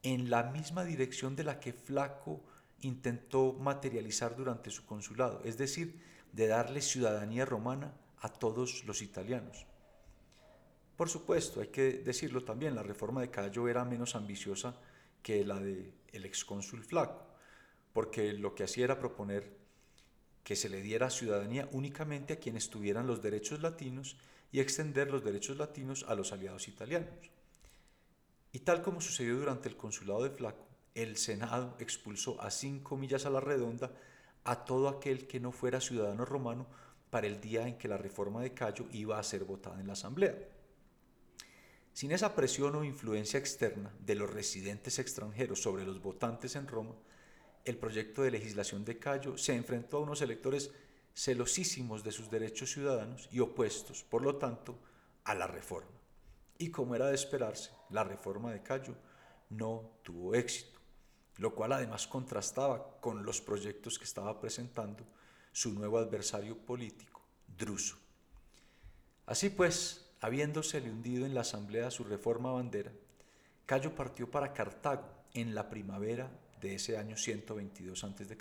en 0.03 0.29
la 0.29 0.43
misma 0.43 0.83
dirección 0.83 1.35
de 1.35 1.43
la 1.43 1.59
que 1.59 1.73
Flaco 1.73 2.41
intentó 2.81 3.53
materializar 3.53 4.35
durante 4.35 4.69
su 4.69 4.85
consulado, 4.85 5.41
es 5.43 5.57
decir, 5.57 6.01
de 6.31 6.47
darle 6.47 6.81
ciudadanía 6.81 7.45
romana 7.45 7.93
a 8.19 8.29
todos 8.29 8.83
los 8.85 9.01
italianos. 9.01 9.65
Por 10.95 11.09
supuesto, 11.09 11.61
hay 11.61 11.67
que 11.67 11.99
decirlo 11.99 12.43
también, 12.43 12.75
la 12.75 12.83
reforma 12.83 13.21
de 13.21 13.29
Cayo 13.29 13.67
era 13.67 13.83
menos 13.83 14.15
ambiciosa 14.15 14.75
que 15.21 15.43
la 15.43 15.59
del 15.59 15.93
el 16.13 16.25
excónsul 16.25 16.83
Flaco, 16.83 17.25
porque 17.91 18.31
lo 18.33 18.55
que 18.55 18.63
hacía 18.63 18.85
era 18.85 18.99
proponer 18.99 19.57
que 20.43 20.55
se 20.55 20.69
le 20.69 20.81
diera 20.81 21.09
ciudadanía 21.09 21.67
únicamente 21.71 22.33
a 22.33 22.39
quienes 22.39 22.69
tuvieran 22.69 23.07
los 23.07 23.21
derechos 23.21 23.61
latinos 23.61 24.15
y 24.51 24.59
extender 24.61 25.11
los 25.11 25.23
derechos 25.23 25.57
latinos 25.57 26.05
a 26.07 26.15
los 26.15 26.31
aliados 26.31 26.67
italianos. 26.69 27.31
Y 28.53 28.59
tal 28.59 28.81
como 28.81 29.01
sucedió 29.01 29.37
durante 29.37 29.67
el 29.67 29.75
consulado 29.75 30.23
de 30.23 30.29
Flaco, 30.29 30.65
el 30.93 31.17
Senado 31.17 31.75
expulsó 31.79 32.41
a 32.41 32.51
cinco 32.51 32.95
millas 32.95 33.25
a 33.25 33.29
la 33.29 33.41
redonda 33.41 33.91
a 34.45 34.63
todo 34.63 34.87
aquel 34.87 35.27
que 35.27 35.41
no 35.41 35.51
fuera 35.51 35.81
ciudadano 35.81 36.23
romano 36.23 36.67
para 37.09 37.27
el 37.27 37.41
día 37.41 37.67
en 37.67 37.77
que 37.77 37.89
la 37.89 37.97
reforma 37.97 38.41
de 38.41 38.53
Cayo 38.53 38.85
iba 38.93 39.19
a 39.19 39.23
ser 39.23 39.43
votada 39.43 39.81
en 39.81 39.87
la 39.87 39.93
Asamblea. 39.93 40.54
Sin 41.95 42.11
esa 42.11 42.35
presión 42.35 42.75
o 42.75 42.83
influencia 42.83 43.39
externa 43.39 43.89
de 44.01 44.15
los 44.15 44.29
residentes 44.29 44.99
extranjeros 44.99 45.61
sobre 45.61 45.85
los 45.85 46.01
votantes 46.01 46.57
en 46.57 46.67
Roma, 46.67 46.93
el 47.63 47.77
proyecto 47.77 48.21
de 48.21 48.31
legislación 48.31 48.83
de 48.83 48.99
Cayo 48.99 49.37
se 49.37 49.55
enfrentó 49.55 49.95
a 49.95 50.01
unos 50.01 50.21
electores 50.21 50.71
celosísimos 51.13 52.03
de 52.03 52.11
sus 52.11 52.29
derechos 52.29 52.73
ciudadanos 52.73 53.29
y 53.31 53.39
opuestos, 53.39 54.03
por 54.03 54.23
lo 54.23 54.35
tanto, 54.35 54.77
a 55.23 55.33
la 55.35 55.47
reforma. 55.47 55.97
Y 56.57 56.69
como 56.69 56.95
era 56.95 57.07
de 57.07 57.15
esperarse, 57.15 57.71
la 57.89 58.03
reforma 58.03 58.51
de 58.51 58.61
Cayo 58.61 58.97
no 59.49 59.89
tuvo 60.03 60.35
éxito, 60.35 60.81
lo 61.37 61.55
cual 61.55 61.71
además 61.71 62.07
contrastaba 62.07 62.99
con 62.99 63.23
los 63.23 63.39
proyectos 63.39 63.97
que 63.97 64.03
estaba 64.03 64.41
presentando 64.41 65.07
su 65.53 65.71
nuevo 65.71 65.97
adversario 65.97 66.57
político, 66.57 67.21
Druso. 67.47 67.95
Así 69.25 69.49
pues, 69.49 70.04
habiéndosele 70.21 70.89
hundido 70.89 71.25
en 71.25 71.33
la 71.33 71.41
asamblea 71.41 71.91
su 71.91 72.03
reforma 72.03 72.51
bandera, 72.51 72.91
Cayo 73.65 73.95
partió 73.95 74.29
para 74.29 74.53
Cartago 74.53 75.07
en 75.33 75.55
la 75.55 75.69
primavera 75.69 76.29
de 76.61 76.75
ese 76.75 76.97
año 76.97 77.17
122 77.17 78.03
a.C. 78.03 78.37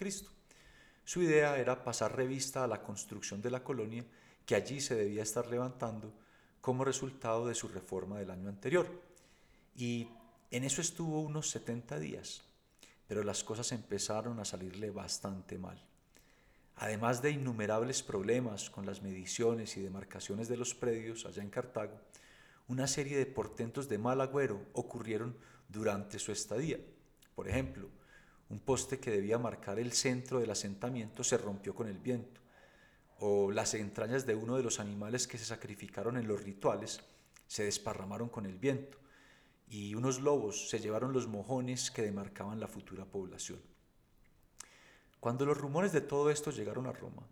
Su 1.04 1.22
idea 1.22 1.58
era 1.58 1.82
pasar 1.82 2.16
revista 2.16 2.64
a 2.64 2.68
la 2.68 2.82
construcción 2.82 3.42
de 3.42 3.50
la 3.50 3.62
colonia 3.62 4.04
que 4.46 4.54
allí 4.54 4.80
se 4.80 4.94
debía 4.94 5.22
estar 5.22 5.46
levantando 5.46 6.12
como 6.60 6.84
resultado 6.84 7.46
de 7.46 7.54
su 7.54 7.68
reforma 7.68 8.18
del 8.18 8.30
año 8.30 8.48
anterior. 8.48 8.86
Y 9.76 10.08
en 10.50 10.64
eso 10.64 10.80
estuvo 10.80 11.20
unos 11.20 11.50
70 11.50 11.98
días, 11.98 12.42
pero 13.06 13.22
las 13.22 13.44
cosas 13.44 13.72
empezaron 13.72 14.38
a 14.40 14.44
salirle 14.44 14.90
bastante 14.90 15.58
mal. 15.58 15.82
Además 16.76 17.22
de 17.22 17.30
innumerables 17.30 18.02
problemas 18.02 18.70
con 18.70 18.86
las 18.86 19.02
mediciones 19.02 19.76
y 19.76 19.82
demarcaciones 19.82 20.48
de 20.48 20.56
los 20.56 20.74
predios 20.74 21.24
allá 21.26 21.42
en 21.42 21.50
Cartago, 21.50 22.00
una 22.68 22.86
serie 22.86 23.16
de 23.16 23.26
portentos 23.26 23.88
de 23.88 23.98
mal 23.98 24.20
agüero 24.20 24.60
ocurrieron 24.72 25.36
durante 25.68 26.18
su 26.18 26.32
estadía. 26.32 26.78
Por 27.34 27.48
ejemplo, 27.48 27.88
un 28.48 28.60
poste 28.60 28.98
que 28.98 29.10
debía 29.10 29.38
marcar 29.38 29.78
el 29.78 29.92
centro 29.92 30.40
del 30.40 30.50
asentamiento 30.50 31.22
se 31.24 31.38
rompió 31.38 31.74
con 31.74 31.88
el 31.88 31.98
viento 31.98 32.40
o 33.20 33.50
las 33.50 33.74
entrañas 33.74 34.26
de 34.26 34.34
uno 34.34 34.56
de 34.56 34.62
los 34.62 34.80
animales 34.80 35.26
que 35.26 35.38
se 35.38 35.44
sacrificaron 35.44 36.16
en 36.16 36.26
los 36.26 36.42
rituales 36.42 37.00
se 37.46 37.64
desparramaron 37.64 38.28
con 38.28 38.46
el 38.46 38.58
viento, 38.58 38.98
y 39.68 39.94
unos 39.94 40.20
lobos 40.20 40.68
se 40.68 40.78
llevaron 40.78 41.12
los 41.12 41.26
mojones 41.26 41.90
que 41.90 42.02
demarcaban 42.02 42.60
la 42.60 42.68
futura 42.68 43.04
población. 43.04 43.60
Cuando 45.24 45.46
los 45.46 45.56
rumores 45.56 45.90
de 45.90 46.02
todo 46.02 46.28
esto 46.28 46.50
llegaron 46.50 46.86
a 46.86 46.92
Roma, 46.92 47.26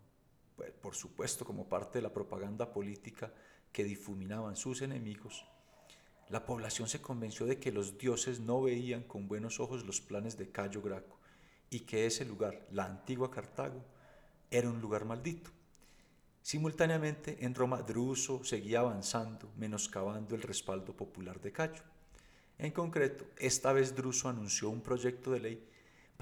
pues, 0.56 0.72
por 0.72 0.94
supuesto 0.94 1.44
como 1.44 1.68
parte 1.68 1.98
de 1.98 2.02
la 2.02 2.10
propaganda 2.10 2.72
política 2.72 3.30
que 3.70 3.84
difuminaban 3.84 4.56
sus 4.56 4.80
enemigos, 4.80 5.44
la 6.30 6.46
población 6.46 6.88
se 6.88 7.02
convenció 7.02 7.44
de 7.44 7.58
que 7.58 7.70
los 7.70 7.98
dioses 7.98 8.40
no 8.40 8.62
veían 8.62 9.02
con 9.02 9.28
buenos 9.28 9.60
ojos 9.60 9.84
los 9.84 10.00
planes 10.00 10.38
de 10.38 10.50
Cayo 10.50 10.80
Graco 10.80 11.18
y 11.68 11.80
que 11.80 12.06
ese 12.06 12.24
lugar, 12.24 12.66
la 12.70 12.86
antigua 12.86 13.30
Cartago, 13.30 13.84
era 14.50 14.70
un 14.70 14.80
lugar 14.80 15.04
maldito. 15.04 15.50
Simultáneamente, 16.40 17.44
en 17.44 17.54
Roma, 17.54 17.82
Druso 17.82 18.42
seguía 18.42 18.80
avanzando, 18.80 19.50
menoscabando 19.58 20.34
el 20.34 20.40
respaldo 20.40 20.96
popular 20.96 21.42
de 21.42 21.52
Cayo. 21.52 21.82
En 22.56 22.72
concreto, 22.72 23.26
esta 23.36 23.70
vez 23.74 23.94
Druso 23.94 24.30
anunció 24.30 24.70
un 24.70 24.80
proyecto 24.80 25.30
de 25.32 25.40
ley 25.40 25.68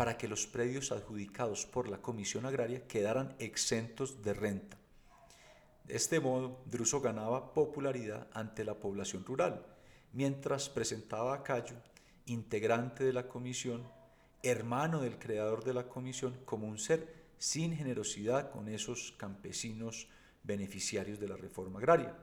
para 0.00 0.16
que 0.16 0.28
los 0.28 0.46
predios 0.46 0.92
adjudicados 0.92 1.66
por 1.66 1.86
la 1.86 1.98
Comisión 1.98 2.46
Agraria 2.46 2.86
quedaran 2.86 3.36
exentos 3.38 4.22
de 4.22 4.32
renta. 4.32 4.78
De 5.84 5.94
este 5.94 6.20
modo, 6.20 6.62
Druso 6.64 7.02
ganaba 7.02 7.52
popularidad 7.52 8.26
ante 8.32 8.64
la 8.64 8.72
población 8.72 9.26
rural, 9.26 9.62
mientras 10.14 10.70
presentaba 10.70 11.34
a 11.34 11.42
Cayo, 11.42 11.76
integrante 12.24 13.04
de 13.04 13.12
la 13.12 13.28
comisión, 13.28 13.86
hermano 14.42 15.02
del 15.02 15.18
creador 15.18 15.64
de 15.64 15.74
la 15.74 15.86
comisión, 15.86 16.34
como 16.46 16.66
un 16.66 16.78
ser 16.78 17.26
sin 17.36 17.76
generosidad 17.76 18.50
con 18.50 18.68
esos 18.68 19.12
campesinos 19.18 20.08
beneficiarios 20.42 21.20
de 21.20 21.28
la 21.28 21.36
reforma 21.36 21.78
agraria. 21.78 22.16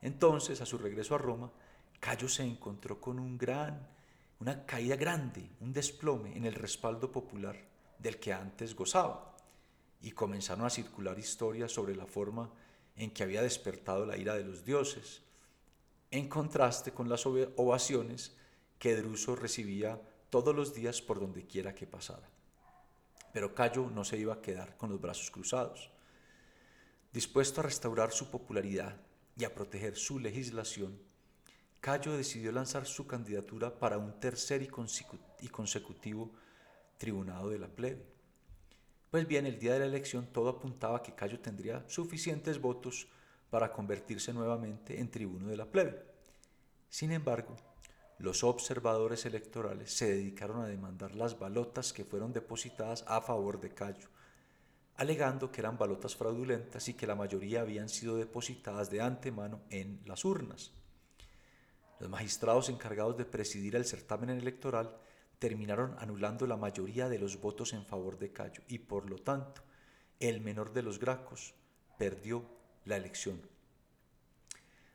Entonces, 0.00 0.62
a 0.62 0.64
su 0.64 0.78
regreso 0.78 1.14
a 1.14 1.18
Roma, 1.18 1.52
Cayo 2.00 2.30
se 2.30 2.44
encontró 2.44 2.98
con 2.98 3.18
un 3.18 3.36
gran, 3.36 3.86
una 4.44 4.66
caída 4.66 4.94
grande, 4.96 5.52
un 5.60 5.72
desplome 5.72 6.36
en 6.36 6.44
el 6.44 6.52
respaldo 6.52 7.10
popular 7.10 7.56
del 7.98 8.20
que 8.20 8.30
antes 8.30 8.76
gozaba, 8.76 9.34
y 10.02 10.10
comenzaron 10.10 10.66
a 10.66 10.70
circular 10.70 11.18
historias 11.18 11.72
sobre 11.72 11.96
la 11.96 12.04
forma 12.04 12.52
en 12.94 13.10
que 13.10 13.22
había 13.22 13.40
despertado 13.40 14.04
la 14.04 14.18
ira 14.18 14.34
de 14.34 14.44
los 14.44 14.62
dioses, 14.62 15.22
en 16.10 16.28
contraste 16.28 16.92
con 16.92 17.08
las 17.08 17.24
ovaciones 17.24 18.36
que 18.78 18.94
Druso 18.94 19.34
recibía 19.34 19.98
todos 20.28 20.54
los 20.54 20.74
días 20.74 21.00
por 21.00 21.20
donde 21.20 21.46
quiera 21.46 21.74
que 21.74 21.86
pasara. 21.86 22.28
Pero 23.32 23.54
Cayo 23.54 23.88
no 23.88 24.04
se 24.04 24.18
iba 24.18 24.34
a 24.34 24.42
quedar 24.42 24.76
con 24.76 24.90
los 24.90 25.00
brazos 25.00 25.30
cruzados. 25.30 25.90
Dispuesto 27.14 27.62
a 27.62 27.64
restaurar 27.64 28.12
su 28.12 28.30
popularidad 28.30 28.94
y 29.38 29.44
a 29.44 29.54
proteger 29.54 29.96
su 29.96 30.18
legislación, 30.18 31.00
Cayo 31.84 32.16
decidió 32.16 32.50
lanzar 32.50 32.86
su 32.86 33.06
candidatura 33.06 33.78
para 33.78 33.98
un 33.98 34.18
tercer 34.18 34.62
y 34.62 35.48
consecutivo 35.48 36.32
tribunado 36.96 37.50
de 37.50 37.58
la 37.58 37.68
plebe. 37.68 38.06
Pues 39.10 39.28
bien, 39.28 39.44
el 39.44 39.58
día 39.58 39.74
de 39.74 39.80
la 39.80 39.84
elección 39.84 40.26
todo 40.32 40.48
apuntaba 40.48 40.96
a 40.96 41.02
que 41.02 41.14
Cayo 41.14 41.40
tendría 41.40 41.84
suficientes 41.86 42.58
votos 42.58 43.06
para 43.50 43.70
convertirse 43.70 44.32
nuevamente 44.32 44.98
en 44.98 45.10
tribuno 45.10 45.48
de 45.48 45.58
la 45.58 45.66
plebe. 45.66 46.02
Sin 46.88 47.12
embargo, 47.12 47.54
los 48.16 48.44
observadores 48.44 49.26
electorales 49.26 49.92
se 49.92 50.08
dedicaron 50.08 50.62
a 50.62 50.68
demandar 50.68 51.14
las 51.14 51.38
balotas 51.38 51.92
que 51.92 52.06
fueron 52.06 52.32
depositadas 52.32 53.04
a 53.06 53.20
favor 53.20 53.60
de 53.60 53.74
Cayo, 53.74 54.08
alegando 54.96 55.52
que 55.52 55.60
eran 55.60 55.76
balotas 55.76 56.16
fraudulentas 56.16 56.88
y 56.88 56.94
que 56.94 57.06
la 57.06 57.14
mayoría 57.14 57.60
habían 57.60 57.90
sido 57.90 58.16
depositadas 58.16 58.88
de 58.88 59.02
antemano 59.02 59.60
en 59.68 60.00
las 60.06 60.24
urnas. 60.24 60.72
Los 62.04 62.10
magistrados 62.10 62.68
encargados 62.68 63.16
de 63.16 63.24
presidir 63.24 63.76
el 63.76 63.86
certamen 63.86 64.28
electoral 64.28 64.94
terminaron 65.38 65.96
anulando 65.98 66.46
la 66.46 66.58
mayoría 66.58 67.08
de 67.08 67.18
los 67.18 67.40
votos 67.40 67.72
en 67.72 67.86
favor 67.86 68.18
de 68.18 68.30
Cayo 68.30 68.62
y 68.68 68.80
por 68.80 69.08
lo 69.08 69.16
tanto 69.16 69.62
el 70.20 70.42
menor 70.42 70.74
de 70.74 70.82
los 70.82 70.98
Gracos 70.98 71.54
perdió 71.96 72.44
la 72.84 72.98
elección. 72.98 73.40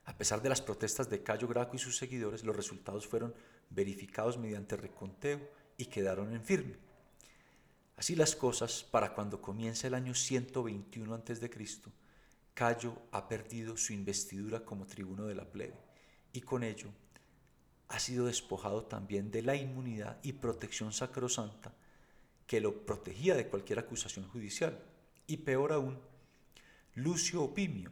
A 0.06 0.20
pesar 0.20 0.44
de 0.44 0.50
las 0.50 0.62
protestas 0.62 1.10
de 1.10 1.24
Cayo 1.24 1.48
Graco 1.48 1.76
y 1.76 1.80
sus 1.80 1.98
seguidores, 1.98 2.44
los 2.44 2.56
resultados 2.56 3.08
fueron 3.08 3.34
verificados 3.72 4.38
mediante 4.38 4.78
reconteo 4.78 5.42
y 5.78 5.86
quedaron 5.86 6.32
en 6.32 6.44
firme. 6.44 6.76
Así 7.98 8.16
las 8.16 8.36
cosas, 8.36 8.84
para 8.84 9.16
cuando 9.16 9.42
comienza 9.42 9.88
el 9.88 9.96
año 9.96 10.14
121 10.14 11.16
a.C., 11.16 11.50
Cayo 12.54 13.02
ha 13.12 13.28
perdido 13.28 13.78
su 13.78 13.94
investidura 13.94 14.64
como 14.64 14.86
tribuno 14.86 15.26
de 15.26 15.34
la 15.34 15.46
plebe 15.46 15.89
y 16.34 16.42
con 16.42 16.64
ello 16.64 16.90
ha 17.90 18.00
sido 18.00 18.28
despojado 18.28 18.84
también 18.86 19.32
de 19.32 19.42
la 19.42 19.56
inmunidad 19.56 20.20
y 20.22 20.34
protección 20.34 20.94
sacrosanta 20.94 21.74
que 22.46 22.62
lo 22.62 22.86
protegía 22.86 23.36
de 23.36 23.48
cualquier 23.48 23.80
acusación 23.80 24.28
judicial. 24.28 24.80
Y 25.28 25.38
peor 25.38 25.72
aún, 25.72 26.00
Lucio 26.96 27.44
Opimio, 27.44 27.92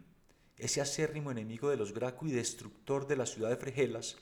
ese 0.58 0.82
acérrimo 0.82 1.32
enemigo 1.32 1.70
de 1.70 1.78
los 1.78 1.94
Graco 1.94 2.26
y 2.28 2.32
destructor 2.32 3.08
de 3.08 3.18
la 3.18 3.26
ciudad 3.26 3.50
de 3.50 3.58
Fregelas, 3.58 4.18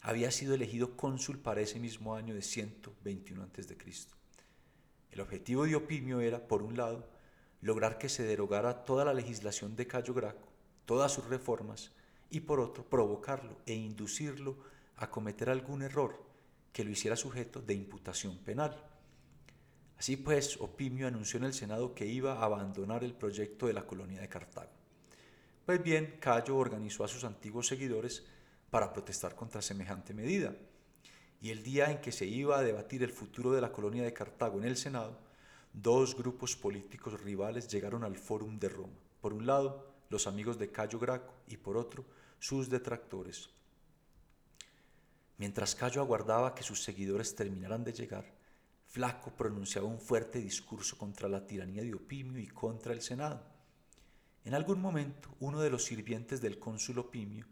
había 0.00 0.30
sido 0.30 0.54
elegido 0.54 0.96
cónsul 0.96 1.38
para 1.38 1.60
ese 1.60 1.78
mismo 1.78 2.14
año 2.14 2.34
de 2.34 2.42
121 2.42 3.42
a.C. 3.42 3.76
El 5.10 5.20
objetivo 5.20 5.66
de 5.66 5.76
Opimio 5.76 6.20
era, 6.20 6.46
por 6.48 6.62
un 6.62 6.76
lado, 6.76 7.08
lograr 7.60 7.98
que 7.98 8.08
se 8.08 8.22
derogara 8.22 8.84
toda 8.84 9.04
la 9.04 9.14
legislación 9.14 9.76
de 9.76 9.86
Cayo 9.86 10.14
Graco, 10.14 10.48
todas 10.86 11.12
sus 11.12 11.26
reformas, 11.26 11.92
y 12.30 12.40
por 12.40 12.60
otro, 12.60 12.84
provocarlo 12.84 13.58
e 13.66 13.74
inducirlo 13.74 14.56
a 14.96 15.10
cometer 15.10 15.50
algún 15.50 15.82
error 15.82 16.22
que 16.72 16.84
lo 16.84 16.90
hiciera 16.90 17.16
sujeto 17.16 17.60
de 17.60 17.74
imputación 17.74 18.38
penal. 18.38 18.76
Así 19.98 20.16
pues, 20.16 20.58
Opimio 20.60 21.08
anunció 21.08 21.38
en 21.38 21.44
el 21.44 21.52
Senado 21.52 21.94
que 21.94 22.06
iba 22.06 22.34
a 22.34 22.44
abandonar 22.44 23.04
el 23.04 23.12
proyecto 23.12 23.66
de 23.66 23.74
la 23.74 23.86
colonia 23.86 24.20
de 24.20 24.28
Cartago. 24.28 24.70
Pues 25.66 25.82
bien, 25.82 26.16
Cayo 26.20 26.56
organizó 26.56 27.04
a 27.04 27.08
sus 27.08 27.24
antiguos 27.24 27.66
seguidores 27.66 28.24
para 28.70 28.92
protestar 28.92 29.34
contra 29.34 29.60
semejante 29.60 30.14
medida. 30.14 30.54
Y 31.40 31.50
el 31.50 31.62
día 31.62 31.90
en 31.90 32.00
que 32.00 32.12
se 32.12 32.26
iba 32.26 32.58
a 32.58 32.62
debatir 32.62 33.02
el 33.02 33.12
futuro 33.12 33.52
de 33.52 33.60
la 33.60 33.72
colonia 33.72 34.02
de 34.02 34.12
Cartago 34.12 34.58
en 34.58 34.64
el 34.64 34.76
Senado, 34.76 35.18
dos 35.72 36.16
grupos 36.16 36.56
políticos 36.56 37.20
rivales 37.20 37.68
llegaron 37.68 38.04
al 38.04 38.16
Fórum 38.16 38.58
de 38.58 38.68
Roma. 38.68 38.98
Por 39.20 39.32
un 39.32 39.46
lado, 39.46 39.86
los 40.08 40.26
amigos 40.26 40.58
de 40.58 40.70
Cayo 40.70 40.98
Graco 40.98 41.34
y 41.46 41.56
por 41.56 41.76
otro, 41.76 42.04
sus 42.40 42.68
detractores. 42.68 43.50
Mientras 45.38 45.74
Cayo 45.74 46.00
aguardaba 46.00 46.54
que 46.54 46.64
sus 46.64 46.82
seguidores 46.82 47.36
terminaran 47.36 47.84
de 47.84 47.92
llegar, 47.92 48.24
Flaco 48.86 49.30
pronunciaba 49.30 49.86
un 49.86 50.00
fuerte 50.00 50.40
discurso 50.40 50.98
contra 50.98 51.28
la 51.28 51.46
tiranía 51.46 51.82
de 51.82 51.94
Opimio 51.94 52.40
y 52.40 52.48
contra 52.48 52.92
el 52.92 53.02
Senado. 53.02 53.40
En 54.44 54.54
algún 54.54 54.80
momento, 54.80 55.28
uno 55.38 55.60
de 55.60 55.70
los 55.70 55.84
sirvientes 55.84 56.40
del 56.40 56.58
cónsul 56.58 56.98
Opimio, 56.98 57.46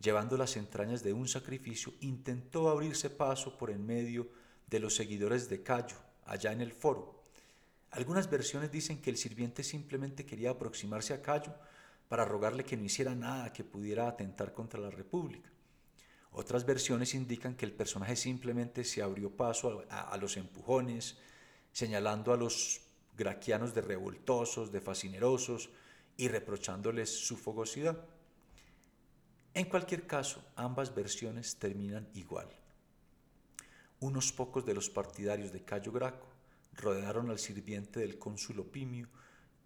llevando 0.00 0.36
las 0.36 0.56
entrañas 0.56 1.02
de 1.02 1.12
un 1.12 1.28
sacrificio, 1.28 1.92
intentó 2.00 2.70
abrirse 2.70 3.10
paso 3.10 3.58
por 3.58 3.70
en 3.70 3.84
medio 3.84 4.30
de 4.68 4.80
los 4.80 4.94
seguidores 4.94 5.48
de 5.48 5.62
Cayo, 5.62 5.96
allá 6.24 6.52
en 6.52 6.60
el 6.60 6.72
foro. 6.72 7.22
Algunas 7.90 8.30
versiones 8.30 8.70
dicen 8.70 9.02
que 9.02 9.10
el 9.10 9.18
sirviente 9.18 9.62
simplemente 9.62 10.24
quería 10.24 10.50
aproximarse 10.50 11.12
a 11.12 11.20
Cayo 11.20 11.54
para 12.12 12.26
rogarle 12.26 12.62
que 12.62 12.76
no 12.76 12.84
hiciera 12.84 13.14
nada 13.14 13.54
que 13.54 13.64
pudiera 13.64 14.06
atentar 14.06 14.52
contra 14.52 14.78
la 14.78 14.90
República. 14.90 15.50
Otras 16.32 16.66
versiones 16.66 17.14
indican 17.14 17.56
que 17.56 17.64
el 17.64 17.72
personaje 17.72 18.16
simplemente 18.16 18.84
se 18.84 19.00
abrió 19.00 19.34
paso 19.34 19.86
a, 19.88 20.14
los 20.18 20.36
empujones, 20.36 21.16
señalando 21.72 22.34
a 22.34 22.36
los 22.36 22.82
graquianos 23.16 23.72
de 23.72 23.80
revoltosos, 23.80 24.70
de 24.70 24.82
fascinerosos 24.82 25.70
y 26.18 26.28
reprochándoles 26.28 27.08
su 27.08 27.38
fogosidad. 27.38 27.98
En 29.54 29.64
cualquier 29.64 30.06
caso, 30.06 30.44
ambas 30.54 30.94
versiones 30.94 31.56
terminan 31.56 32.10
igual. 32.12 32.50
Unos 34.00 34.32
pocos 34.32 34.66
de 34.66 34.74
los 34.74 34.90
partidarios 34.90 35.50
de 35.50 35.64
Cayo 35.64 35.92
Graco 35.92 36.28
rodearon 36.74 37.30
al 37.30 37.38
sirviente 37.38 38.00
del 38.00 38.18
cónsul 38.18 38.60
Opimio 38.60 39.08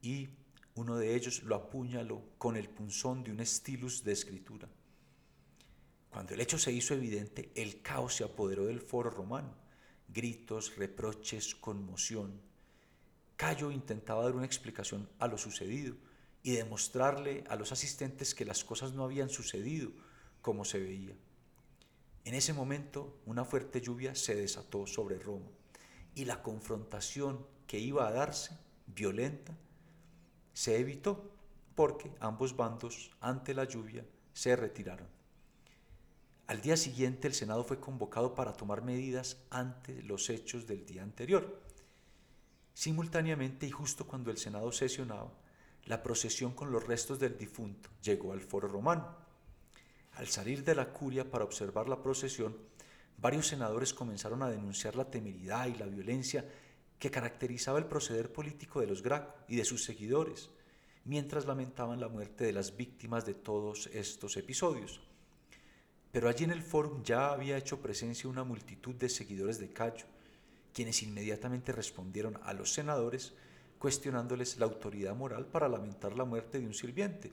y 0.00 0.28
uno 0.76 0.96
de 0.96 1.14
ellos 1.14 1.42
lo 1.42 1.56
apuñaló 1.56 2.22
con 2.38 2.56
el 2.56 2.68
punzón 2.68 3.24
de 3.24 3.32
un 3.32 3.40
estilus 3.40 4.04
de 4.04 4.12
escritura. 4.12 4.68
Cuando 6.10 6.34
el 6.34 6.40
hecho 6.40 6.58
se 6.58 6.70
hizo 6.70 6.94
evidente, 6.94 7.50
el 7.54 7.80
caos 7.80 8.14
se 8.14 8.24
apoderó 8.24 8.66
del 8.66 8.80
foro 8.80 9.10
romano. 9.10 9.54
Gritos, 10.08 10.76
reproches, 10.76 11.54
conmoción. 11.54 12.40
Cayo 13.36 13.70
intentaba 13.70 14.24
dar 14.24 14.34
una 14.34 14.46
explicación 14.46 15.08
a 15.18 15.28
lo 15.28 15.38
sucedido 15.38 15.96
y 16.42 16.52
demostrarle 16.52 17.44
a 17.48 17.56
los 17.56 17.72
asistentes 17.72 18.34
que 18.34 18.44
las 18.44 18.62
cosas 18.62 18.92
no 18.92 19.02
habían 19.02 19.30
sucedido 19.30 19.90
como 20.42 20.64
se 20.64 20.78
veía. 20.78 21.14
En 22.24 22.34
ese 22.34 22.52
momento 22.52 23.18
una 23.24 23.44
fuerte 23.44 23.80
lluvia 23.80 24.14
se 24.14 24.34
desató 24.34 24.86
sobre 24.86 25.18
Roma 25.18 25.50
y 26.14 26.26
la 26.26 26.42
confrontación 26.42 27.46
que 27.66 27.78
iba 27.78 28.06
a 28.06 28.12
darse, 28.12 28.58
violenta, 28.86 29.56
se 30.56 30.78
evitó 30.78 31.30
porque 31.74 32.10
ambos 32.18 32.56
bandos 32.56 33.10
ante 33.20 33.52
la 33.52 33.64
lluvia 33.64 34.06
se 34.32 34.56
retiraron. 34.56 35.06
Al 36.46 36.62
día 36.62 36.78
siguiente 36.78 37.28
el 37.28 37.34
Senado 37.34 37.62
fue 37.62 37.78
convocado 37.78 38.34
para 38.34 38.54
tomar 38.54 38.80
medidas 38.80 39.36
ante 39.50 40.02
los 40.02 40.30
hechos 40.30 40.66
del 40.66 40.86
día 40.86 41.02
anterior. 41.02 41.60
Simultáneamente 42.72 43.66
y 43.66 43.70
justo 43.70 44.06
cuando 44.06 44.30
el 44.30 44.38
Senado 44.38 44.72
sesionaba, 44.72 45.30
la 45.84 46.02
procesión 46.02 46.52
con 46.52 46.72
los 46.72 46.86
restos 46.86 47.18
del 47.18 47.36
difunto 47.36 47.90
llegó 48.02 48.32
al 48.32 48.40
foro 48.40 48.66
romano. 48.66 49.14
Al 50.14 50.28
salir 50.28 50.64
de 50.64 50.74
la 50.74 50.90
curia 50.90 51.30
para 51.30 51.44
observar 51.44 51.86
la 51.86 52.00
procesión, 52.00 52.56
varios 53.18 53.48
senadores 53.48 53.92
comenzaron 53.92 54.42
a 54.42 54.48
denunciar 54.48 54.96
la 54.96 55.10
temeridad 55.10 55.66
y 55.66 55.74
la 55.74 55.84
violencia 55.84 56.46
que 56.98 57.10
caracterizaba 57.10 57.78
el 57.78 57.86
proceder 57.86 58.32
político 58.32 58.80
de 58.80 58.86
los 58.86 59.02
Graco 59.02 59.34
y 59.48 59.56
de 59.56 59.64
sus 59.64 59.84
seguidores, 59.84 60.50
mientras 61.04 61.46
lamentaban 61.46 62.00
la 62.00 62.08
muerte 62.08 62.44
de 62.44 62.52
las 62.52 62.76
víctimas 62.76 63.26
de 63.26 63.34
todos 63.34 63.88
estos 63.88 64.36
episodios. 64.36 65.00
Pero 66.12 66.28
allí 66.28 66.44
en 66.44 66.50
el 66.50 66.62
foro 66.62 67.02
ya 67.04 67.30
había 67.30 67.58
hecho 67.58 67.80
presencia 67.80 68.30
una 68.30 68.44
multitud 68.44 68.94
de 68.94 69.08
seguidores 69.08 69.58
de 69.58 69.70
Cayo, 69.70 70.06
quienes 70.72 71.02
inmediatamente 71.02 71.72
respondieron 71.72 72.38
a 72.42 72.52
los 72.52 72.72
senadores 72.72 73.34
cuestionándoles 73.78 74.58
la 74.58 74.66
autoridad 74.66 75.14
moral 75.14 75.46
para 75.46 75.68
lamentar 75.68 76.16
la 76.16 76.24
muerte 76.24 76.58
de 76.58 76.66
un 76.66 76.74
sirviente, 76.74 77.32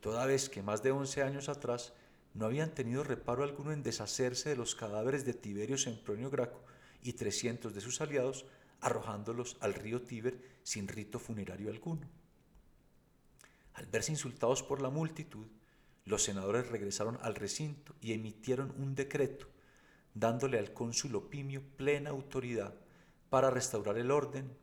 toda 0.00 0.26
vez 0.26 0.48
que 0.48 0.62
más 0.62 0.82
de 0.82 0.90
11 0.90 1.22
años 1.22 1.48
atrás 1.48 1.92
no 2.34 2.46
habían 2.46 2.74
tenido 2.74 3.04
reparo 3.04 3.42
alguno 3.42 3.72
en 3.72 3.82
deshacerse 3.82 4.50
de 4.50 4.56
los 4.56 4.74
cadáveres 4.74 5.24
de 5.24 5.34
Tiberio 5.34 5.78
Sempronio 5.78 6.30
Graco 6.30 6.60
y 7.02 7.12
300 7.12 7.74
de 7.74 7.80
sus 7.80 8.00
aliados, 8.00 8.44
arrojándolos 8.80 9.56
al 9.60 9.74
río 9.74 10.02
Tíber 10.02 10.40
sin 10.62 10.88
rito 10.88 11.18
funerario 11.18 11.70
alguno. 11.70 12.08
Al 13.74 13.86
verse 13.86 14.12
insultados 14.12 14.62
por 14.62 14.80
la 14.80 14.90
multitud, 14.90 15.46
los 16.04 16.22
senadores 16.22 16.68
regresaron 16.68 17.18
al 17.22 17.34
recinto 17.34 17.94
y 18.00 18.12
emitieron 18.12 18.72
un 18.78 18.94
decreto 18.94 19.46
dándole 20.14 20.58
al 20.58 20.72
cónsul 20.72 21.14
Opimio 21.14 21.62
plena 21.76 22.10
autoridad 22.10 22.74
para 23.30 23.50
restaurar 23.50 23.98
el 23.98 24.10
orden 24.10 24.56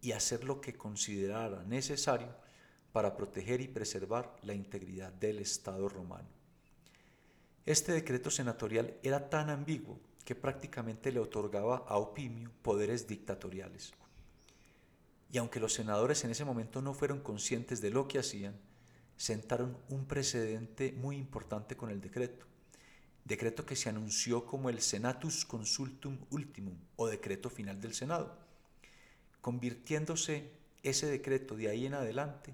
y 0.00 0.12
hacer 0.12 0.44
lo 0.44 0.60
que 0.60 0.74
considerara 0.74 1.64
necesario 1.64 2.34
para 2.92 3.14
proteger 3.16 3.60
y 3.60 3.68
preservar 3.68 4.36
la 4.42 4.54
integridad 4.54 5.12
del 5.12 5.38
Estado 5.38 5.88
romano. 5.88 6.28
Este 7.66 7.92
decreto 7.92 8.30
senatorial 8.30 8.96
era 9.02 9.28
tan 9.28 9.50
ambiguo 9.50 10.00
que 10.26 10.34
prácticamente 10.34 11.12
le 11.12 11.20
otorgaba 11.20 11.84
a 11.86 11.98
Opimio 11.98 12.50
poderes 12.60 13.06
dictatoriales. 13.06 13.94
Y 15.30 15.38
aunque 15.38 15.60
los 15.60 15.72
senadores 15.72 16.24
en 16.24 16.32
ese 16.32 16.44
momento 16.44 16.82
no 16.82 16.94
fueron 16.94 17.20
conscientes 17.20 17.80
de 17.80 17.90
lo 17.90 18.08
que 18.08 18.18
hacían, 18.18 18.58
sentaron 19.16 19.78
un 19.88 20.04
precedente 20.04 20.90
muy 20.90 21.16
importante 21.16 21.76
con 21.76 21.90
el 21.90 22.00
decreto, 22.00 22.44
decreto 23.24 23.64
que 23.64 23.76
se 23.76 23.88
anunció 23.88 24.44
como 24.44 24.68
el 24.68 24.80
Senatus 24.80 25.44
Consultum 25.44 26.18
Ultimum 26.30 26.76
o 26.96 27.06
decreto 27.06 27.48
final 27.48 27.80
del 27.80 27.94
Senado, 27.94 28.36
convirtiéndose 29.40 30.50
ese 30.82 31.06
decreto 31.06 31.54
de 31.54 31.68
ahí 31.68 31.86
en 31.86 31.94
adelante 31.94 32.52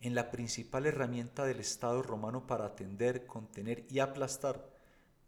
en 0.00 0.14
la 0.14 0.30
principal 0.30 0.86
herramienta 0.86 1.44
del 1.44 1.60
Estado 1.60 2.02
romano 2.02 2.46
para 2.46 2.64
atender, 2.64 3.26
contener 3.26 3.84
y 3.90 3.98
aplastar 3.98 4.74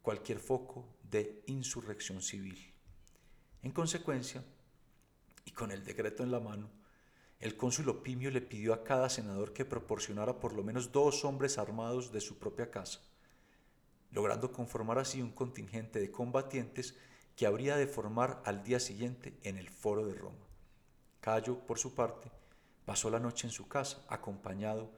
cualquier 0.01 0.39
foco 0.39 0.89
de 1.13 1.45
insurrección 1.47 2.23
civil. 2.23 2.73
En 3.63 3.71
consecuencia, 3.71 4.43
y 5.45 5.53
con 5.53 5.71
el 5.71 5.85
decreto 5.85 6.25
en 6.25 6.33
la 6.33 6.41
mano, 6.41 6.71
el 7.39 7.57
cónsul 7.57 7.91
Opimio 7.91 8.31
le 8.31 8.41
pidió 8.41 8.73
a 8.73 8.83
cada 8.83 9.11
senador 9.11 9.53
que 9.53 9.67
proporcionara 9.67 10.41
por 10.41 10.55
lo 10.55 10.65
menos 10.65 10.91
dos 10.91 11.25
hombres 11.25 11.59
armados 11.59 12.13
de 12.13 12.21
su 12.21 12.39
propia 12.39 12.71
casa, 12.71 13.01
logrando 14.11 14.53
conformar 14.53 14.99
así 14.99 15.21
un 15.21 15.33
contingente 15.33 16.01
de 16.01 16.11
combatientes 16.11 16.97
que 17.37 17.47
habría 17.47 17.77
de 17.77 17.87
formar 17.87 18.43
al 18.47 18.65
día 18.65 18.81
siguiente 18.81 19.39
en 19.43 19.59
el 19.59 19.69
foro 19.69 20.07
de 20.07 20.15
Roma. 20.15 20.47
Cayo, 21.21 21.59
por 21.67 21.79
su 21.79 21.95
parte, 21.95 22.31
pasó 22.87 23.11
la 23.11 23.21
noche 23.21 23.47
en 23.47 23.53
su 23.53 23.69
casa, 23.69 24.03
acompañado 24.09 24.91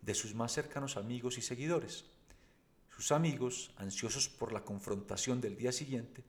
de 0.00 0.14
sus 0.14 0.34
más 0.34 0.52
cercanos 0.52 0.96
amigos 0.96 1.38
y 1.38 1.42
seguidores. 1.42 2.15
Sus 2.96 3.12
amigos, 3.12 3.72
ansiosos 3.76 4.30
por 4.30 4.52
la 4.52 4.64
confrontación 4.64 5.42
del 5.42 5.58
día 5.58 5.70
siguiente, 5.70 6.24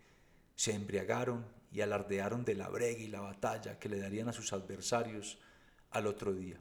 se 0.54 0.74
embriagaron 0.74 1.46
y 1.72 1.80
alardearon 1.80 2.44
de 2.44 2.56
la 2.56 2.68
brega 2.68 3.00
y 3.00 3.08
la 3.08 3.22
batalla 3.22 3.80
que 3.80 3.88
le 3.88 4.00
darían 4.00 4.28
a 4.28 4.34
sus 4.34 4.52
adversarios 4.52 5.40
al 5.92 6.08
otro 6.08 6.34
día. 6.34 6.60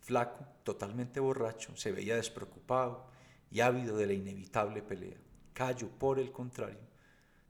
Flaco, 0.00 0.46
totalmente 0.64 1.18
borracho, 1.18 1.74
se 1.78 1.92
veía 1.92 2.16
despreocupado 2.16 3.06
y 3.50 3.60
ávido 3.60 3.96
de 3.96 4.06
la 4.06 4.12
inevitable 4.12 4.82
pelea. 4.82 5.16
Cayo, 5.54 5.88
por 5.98 6.18
el 6.18 6.30
contrario, 6.30 6.86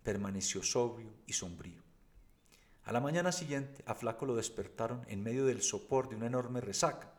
permaneció 0.05 0.63
sobrio 0.63 1.13
y 1.27 1.33
sombrío. 1.33 1.83
A 2.85 2.93
la 2.93 3.01
mañana 3.01 3.33
siguiente, 3.33 3.83
a 3.87 3.97
Flaco 3.97 4.25
lo 4.25 4.37
despertaron 4.37 5.05
en 5.09 5.25
medio 5.25 5.45
del 5.45 5.63
sopor 5.63 6.09
de 6.09 6.15
una 6.15 6.29
enorme 6.29 6.61
resaca, 6.61 7.13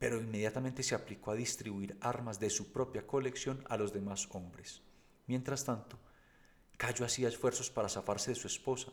pero 0.00 0.18
inmediatamente 0.18 0.82
se 0.82 0.94
aplicó 0.94 1.30
a 1.30 1.34
distribuir 1.34 1.94
armas 2.00 2.40
de 2.40 2.48
su 2.48 2.72
propia 2.72 3.06
colección 3.06 3.62
a 3.68 3.76
los 3.76 3.92
demás 3.92 4.26
hombres. 4.32 4.80
Mientras 5.26 5.66
tanto, 5.66 5.98
Cayo 6.78 7.04
hacía 7.04 7.28
esfuerzos 7.28 7.68
para 7.68 7.90
zafarse 7.90 8.30
de 8.30 8.34
su 8.34 8.46
esposa, 8.46 8.90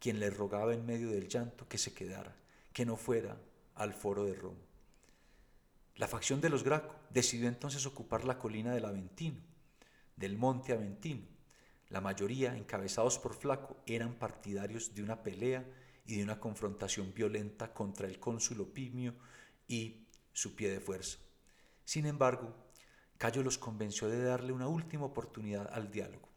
quien 0.00 0.18
le 0.18 0.30
rogaba 0.30 0.74
en 0.74 0.84
medio 0.84 1.10
del 1.10 1.28
llanto 1.28 1.68
que 1.68 1.78
se 1.78 1.94
quedara, 1.94 2.34
que 2.72 2.84
no 2.84 2.96
fuera 2.96 3.40
al 3.76 3.94
foro 3.94 4.24
de 4.24 4.34
Roma. 4.34 4.58
La 5.94 6.08
facción 6.08 6.40
de 6.40 6.48
los 6.48 6.64
Graco 6.64 6.96
decidió 7.10 7.46
entonces 7.46 7.86
ocupar 7.86 8.24
la 8.24 8.40
colina 8.40 8.74
del 8.74 8.84
Aventino, 8.84 9.40
del 10.16 10.36
monte 10.36 10.72
Aventino. 10.72 11.22
La 11.88 12.00
mayoría, 12.00 12.56
encabezados 12.56 13.20
por 13.20 13.34
Flaco, 13.34 13.76
eran 13.86 14.14
partidarios 14.14 14.92
de 14.92 15.04
una 15.04 15.22
pelea 15.22 15.64
y 16.04 16.16
de 16.16 16.24
una 16.24 16.40
confrontación 16.40 17.14
violenta 17.14 17.72
contra 17.72 18.08
el 18.08 18.18
cónsul 18.18 18.62
Opimio 18.62 19.14
y 19.68 20.07
su 20.38 20.54
pie 20.54 20.70
de 20.70 20.78
fuerza. 20.78 21.18
Sin 21.84 22.06
embargo, 22.06 22.54
Cayo 23.16 23.42
los 23.42 23.58
convenció 23.58 24.08
de 24.08 24.22
darle 24.22 24.52
una 24.52 24.68
última 24.68 25.04
oportunidad 25.04 25.68
al 25.72 25.90
diálogo 25.90 26.28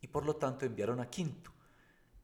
y 0.00 0.08
por 0.08 0.26
lo 0.26 0.34
tanto 0.34 0.66
enviaron 0.66 0.98
a 0.98 1.08
Quinto, 1.08 1.52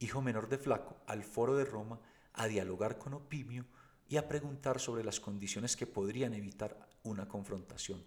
hijo 0.00 0.20
menor 0.20 0.48
de 0.48 0.58
Flaco, 0.58 0.96
al 1.06 1.22
foro 1.22 1.56
de 1.56 1.64
Roma 1.64 2.00
a 2.32 2.48
dialogar 2.48 2.98
con 2.98 3.14
Opimio 3.14 3.66
y 4.08 4.16
a 4.16 4.26
preguntar 4.26 4.80
sobre 4.80 5.04
las 5.04 5.20
condiciones 5.20 5.76
que 5.76 5.86
podrían 5.86 6.34
evitar 6.34 6.88
una 7.04 7.28
confrontación. 7.28 8.02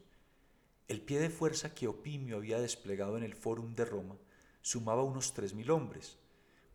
El 0.89 0.99
pie 0.99 1.21
de 1.21 1.29
fuerza 1.29 1.73
que 1.73 1.87
Opimio 1.87 2.35
había 2.35 2.59
desplegado 2.59 3.15
en 3.15 3.23
el 3.23 3.33
fórum 3.33 3.73
de 3.75 3.85
Roma 3.85 4.17
sumaba 4.61 5.03
unos 5.03 5.33
tres 5.33 5.53
mil 5.53 5.71
hombres, 5.71 6.17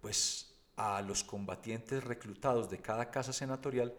pues 0.01 0.55
a 0.77 1.03
los 1.03 1.23
combatientes 1.23 2.03
reclutados 2.03 2.71
de 2.71 2.79
cada 2.79 3.11
casa 3.11 3.35
senatorial 3.35 3.95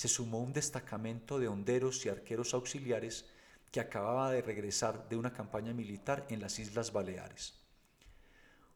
se 0.00 0.08
sumó 0.08 0.38
un 0.38 0.54
destacamento 0.54 1.38
de 1.38 1.46
honderos 1.46 2.06
y 2.06 2.08
arqueros 2.08 2.54
auxiliares 2.54 3.26
que 3.70 3.80
acababa 3.80 4.30
de 4.30 4.40
regresar 4.40 5.06
de 5.10 5.16
una 5.16 5.34
campaña 5.34 5.74
militar 5.74 6.24
en 6.30 6.40
las 6.40 6.58
Islas 6.58 6.90
Baleares. 6.90 7.60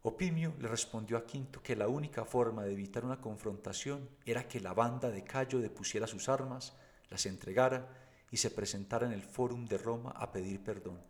Opimio 0.02 0.52
le 0.60 0.68
respondió 0.68 1.16
a 1.16 1.24
Quinto 1.24 1.62
que 1.62 1.76
la 1.76 1.88
única 1.88 2.26
forma 2.26 2.64
de 2.64 2.74
evitar 2.74 3.06
una 3.06 3.22
confrontación 3.22 4.06
era 4.26 4.46
que 4.46 4.60
la 4.60 4.74
banda 4.74 5.10
de 5.10 5.24
Cayo 5.24 5.60
depusiera 5.60 6.06
sus 6.06 6.28
armas, 6.28 6.76
las 7.08 7.24
entregara 7.24 7.88
y 8.30 8.36
se 8.36 8.50
presentara 8.50 9.06
en 9.06 9.14
el 9.14 9.22
Fórum 9.22 9.64
de 9.64 9.78
Roma 9.78 10.10
a 10.10 10.30
pedir 10.30 10.62
perdón. 10.62 11.00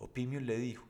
Opimio 0.00 0.40
le 0.40 0.58
dijo, 0.58 0.88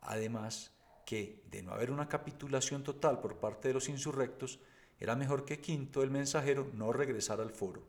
además, 0.00 0.72
que 1.04 1.44
de 1.50 1.62
no 1.62 1.72
haber 1.72 1.90
una 1.90 2.08
capitulación 2.08 2.82
total 2.82 3.20
por 3.20 3.40
parte 3.40 3.68
de 3.68 3.74
los 3.74 3.90
insurrectos, 3.90 4.58
era 5.04 5.16
mejor 5.16 5.44
que 5.44 5.60
Quinto, 5.60 6.02
el 6.02 6.10
mensajero, 6.10 6.70
no 6.72 6.90
regresara 6.90 7.42
al 7.42 7.50
foro. 7.50 7.82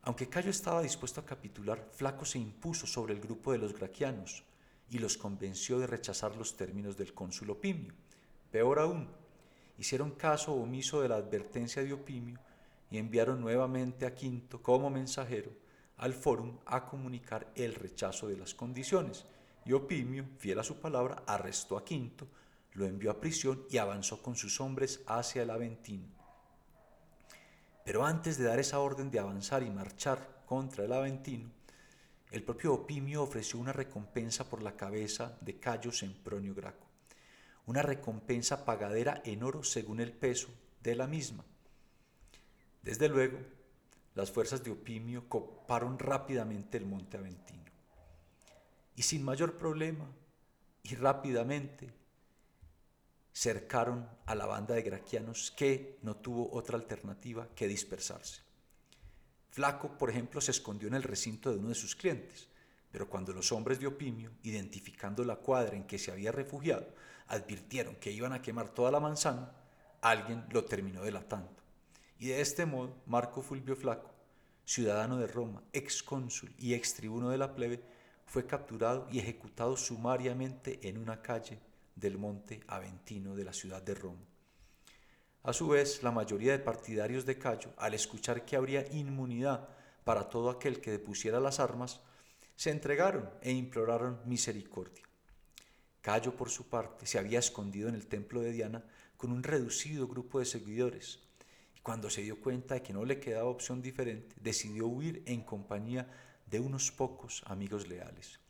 Aunque 0.00 0.28
Cayo 0.28 0.50
estaba 0.50 0.80
dispuesto 0.80 1.20
a 1.20 1.26
capitular, 1.26 1.90
Flaco 1.92 2.24
se 2.24 2.38
impuso 2.38 2.86
sobre 2.86 3.12
el 3.12 3.20
grupo 3.20 3.52
de 3.52 3.58
los 3.58 3.74
graquianos 3.74 4.44
y 4.88 4.98
los 4.98 5.18
convenció 5.18 5.78
de 5.78 5.86
rechazar 5.86 6.34
los 6.36 6.56
términos 6.56 6.96
del 6.96 7.12
cónsul 7.12 7.50
Opimio. 7.50 7.92
Peor 8.50 8.78
aún, 8.78 9.08
hicieron 9.76 10.12
caso 10.12 10.54
omiso 10.54 11.02
de 11.02 11.10
la 11.10 11.16
advertencia 11.16 11.84
de 11.84 11.92
Opimio 11.92 12.38
y 12.90 12.96
enviaron 12.96 13.38
nuevamente 13.38 14.06
a 14.06 14.14
Quinto 14.14 14.62
como 14.62 14.88
mensajero 14.88 15.50
al 15.98 16.14
fórum 16.14 16.56
a 16.64 16.86
comunicar 16.86 17.52
el 17.54 17.74
rechazo 17.74 18.28
de 18.28 18.38
las 18.38 18.54
condiciones. 18.54 19.26
Y 19.66 19.72
Opimio, 19.74 20.24
fiel 20.38 20.60
a 20.60 20.64
su 20.64 20.80
palabra, 20.80 21.24
arrestó 21.26 21.76
a 21.76 21.84
Quinto, 21.84 22.26
lo 22.78 22.86
envió 22.86 23.10
a 23.10 23.20
prisión 23.20 23.66
y 23.68 23.78
avanzó 23.78 24.22
con 24.22 24.36
sus 24.36 24.60
hombres 24.60 25.00
hacia 25.06 25.42
el 25.42 25.50
Aventino. 25.50 26.06
Pero 27.84 28.06
antes 28.06 28.38
de 28.38 28.44
dar 28.44 28.60
esa 28.60 28.78
orden 28.78 29.10
de 29.10 29.18
avanzar 29.18 29.64
y 29.64 29.70
marchar 29.70 30.44
contra 30.46 30.84
el 30.84 30.92
Aventino, 30.92 31.50
el 32.30 32.44
propio 32.44 32.74
Opimio 32.74 33.22
ofreció 33.22 33.58
una 33.58 33.72
recompensa 33.72 34.48
por 34.48 34.62
la 34.62 34.76
cabeza 34.76 35.36
de 35.40 35.58
Cayo 35.58 35.90
Sempronio 35.90 36.54
Graco, 36.54 36.86
una 37.66 37.82
recompensa 37.82 38.64
pagadera 38.64 39.22
en 39.24 39.42
oro 39.42 39.64
según 39.64 40.00
el 40.00 40.12
peso 40.12 40.48
de 40.80 40.94
la 40.94 41.06
misma. 41.06 41.44
Desde 42.82 43.08
luego, 43.08 43.38
las 44.14 44.30
fuerzas 44.30 44.62
de 44.62 44.70
Opimio 44.70 45.28
coparon 45.28 45.98
rápidamente 45.98 46.78
el 46.78 46.86
monte 46.86 47.16
Aventino. 47.16 47.64
Y 48.94 49.02
sin 49.02 49.24
mayor 49.24 49.58
problema 49.58 50.06
y 50.82 50.94
rápidamente 50.94 51.97
cercaron 53.32 54.08
a 54.26 54.34
la 54.34 54.46
banda 54.46 54.74
de 54.74 54.82
graquianos 54.82 55.52
que 55.52 55.98
no 56.02 56.16
tuvo 56.16 56.52
otra 56.52 56.76
alternativa 56.76 57.48
que 57.54 57.68
dispersarse. 57.68 58.42
Flaco, 59.50 59.96
por 59.96 60.10
ejemplo, 60.10 60.40
se 60.40 60.50
escondió 60.50 60.88
en 60.88 60.94
el 60.94 61.02
recinto 61.02 61.50
de 61.50 61.58
uno 61.58 61.68
de 61.68 61.74
sus 61.74 61.94
clientes, 61.94 62.48
pero 62.90 63.08
cuando 63.08 63.32
los 63.32 63.52
hombres 63.52 63.80
de 63.80 63.86
Opimio, 63.86 64.32
identificando 64.42 65.24
la 65.24 65.36
cuadra 65.36 65.76
en 65.76 65.84
que 65.84 65.98
se 65.98 66.10
había 66.10 66.32
refugiado, 66.32 66.86
advirtieron 67.28 67.96
que 67.96 68.12
iban 68.12 68.32
a 68.32 68.42
quemar 68.42 68.70
toda 68.70 68.90
la 68.90 69.00
manzana, 69.00 69.52
alguien 70.00 70.44
lo 70.50 70.64
terminó 70.64 71.02
delatando. 71.02 71.50
Y 72.18 72.28
de 72.28 72.40
este 72.40 72.66
modo, 72.66 72.96
Marco 73.06 73.42
Fulvio 73.42 73.76
Flaco, 73.76 74.10
ciudadano 74.64 75.16
de 75.18 75.26
Roma, 75.26 75.62
ex 75.72 76.02
cónsul 76.02 76.52
y 76.58 76.74
ex 76.74 76.94
tribuno 76.94 77.30
de 77.30 77.38
la 77.38 77.54
plebe, 77.54 77.82
fue 78.26 78.46
capturado 78.46 79.08
y 79.10 79.18
ejecutado 79.18 79.76
sumariamente 79.76 80.88
en 80.88 80.98
una 80.98 81.22
calle 81.22 81.58
del 81.98 82.18
monte 82.18 82.60
Aventino 82.66 83.34
de 83.34 83.44
la 83.44 83.52
ciudad 83.52 83.82
de 83.82 83.94
Roma. 83.94 84.24
A 85.42 85.52
su 85.52 85.68
vez, 85.68 86.02
la 86.02 86.10
mayoría 86.10 86.52
de 86.52 86.58
partidarios 86.58 87.24
de 87.24 87.38
Cayo, 87.38 87.70
al 87.78 87.94
escuchar 87.94 88.44
que 88.44 88.56
habría 88.56 88.86
inmunidad 88.92 89.68
para 90.04 90.28
todo 90.28 90.50
aquel 90.50 90.80
que 90.80 90.90
depusiera 90.90 91.40
las 91.40 91.60
armas, 91.60 92.00
se 92.56 92.70
entregaron 92.70 93.30
e 93.40 93.52
imploraron 93.52 94.20
misericordia. 94.24 95.04
Cayo, 96.00 96.34
por 96.34 96.50
su 96.50 96.68
parte, 96.68 97.06
se 97.06 97.18
había 97.18 97.38
escondido 97.38 97.88
en 97.88 97.94
el 97.94 98.06
templo 98.06 98.40
de 98.40 98.52
Diana 98.52 98.84
con 99.16 99.32
un 99.32 99.42
reducido 99.42 100.06
grupo 100.06 100.38
de 100.38 100.44
seguidores, 100.44 101.20
y 101.76 101.80
cuando 101.80 102.10
se 102.10 102.22
dio 102.22 102.40
cuenta 102.40 102.74
de 102.74 102.82
que 102.82 102.92
no 102.92 103.04
le 103.04 103.20
quedaba 103.20 103.48
opción 103.48 103.82
diferente, 103.82 104.34
decidió 104.40 104.86
huir 104.86 105.22
en 105.26 105.42
compañía 105.42 106.08
de 106.46 106.60
unos 106.60 106.90
pocos 106.90 107.42
amigos 107.46 107.88
leales. 107.88 108.40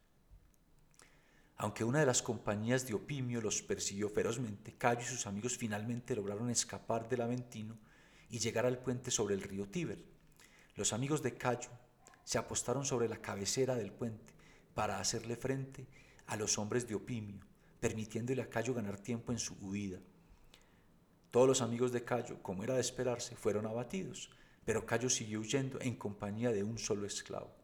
Aunque 1.61 1.83
una 1.83 1.99
de 1.99 2.07
las 2.07 2.23
compañías 2.23 2.87
de 2.87 2.95
Opimio 2.95 3.41
los 3.41 3.63
persiguió 3.63 4.09
ferozmente, 4.09 4.75
Cayo 4.79 5.01
y 5.01 5.05
sus 5.05 5.27
amigos 5.27 5.59
finalmente 5.59 6.15
lograron 6.15 6.51
escapar 6.51 7.09
del 7.09 7.21
Aventino 7.21 7.77
y 8.31 8.39
llegar 8.39 8.65
al 8.65 8.79
puente 8.79 9.11
sobre 9.11 9.35
el 9.35 9.43
río 9.43 9.67
Tíber. 9.67 9.99
Los 10.77 10.93
amigos 10.93 11.21
de 11.21 11.35
Cayo 11.35 11.71
se 12.23 12.39
apostaron 12.39 12.85
sobre 12.85 13.09
la 13.09 13.21
cabecera 13.21 13.75
del 13.75 13.91
puente 13.91 14.35
para 14.73 15.01
hacerle 15.01 15.35
frente 15.35 15.89
a 16.29 16.37
los 16.37 16.59
hombres 16.59 16.87
de 16.87 16.95
Opimio, 16.95 17.41
permitiéndole 17.81 18.41
a 18.41 18.49
Cayo 18.49 18.73
ganar 18.73 19.01
tiempo 19.01 19.33
en 19.33 19.41
su 19.41 19.55
huida. 19.61 19.99
Todos 21.33 21.49
los 21.49 21.61
amigos 21.61 21.91
de 21.91 22.05
Cayo, 22.05 22.41
como 22.41 22.63
era 22.63 22.75
de 22.75 22.83
esperarse, 22.83 23.35
fueron 23.35 23.67
abatidos, 23.67 24.31
pero 24.65 24.87
Cayo 24.87 25.11
siguió 25.11 25.41
huyendo 25.41 25.81
en 25.81 25.97
compañía 25.97 26.53
de 26.53 26.63
un 26.63 26.79
solo 26.79 27.05
esclavo. 27.05 27.58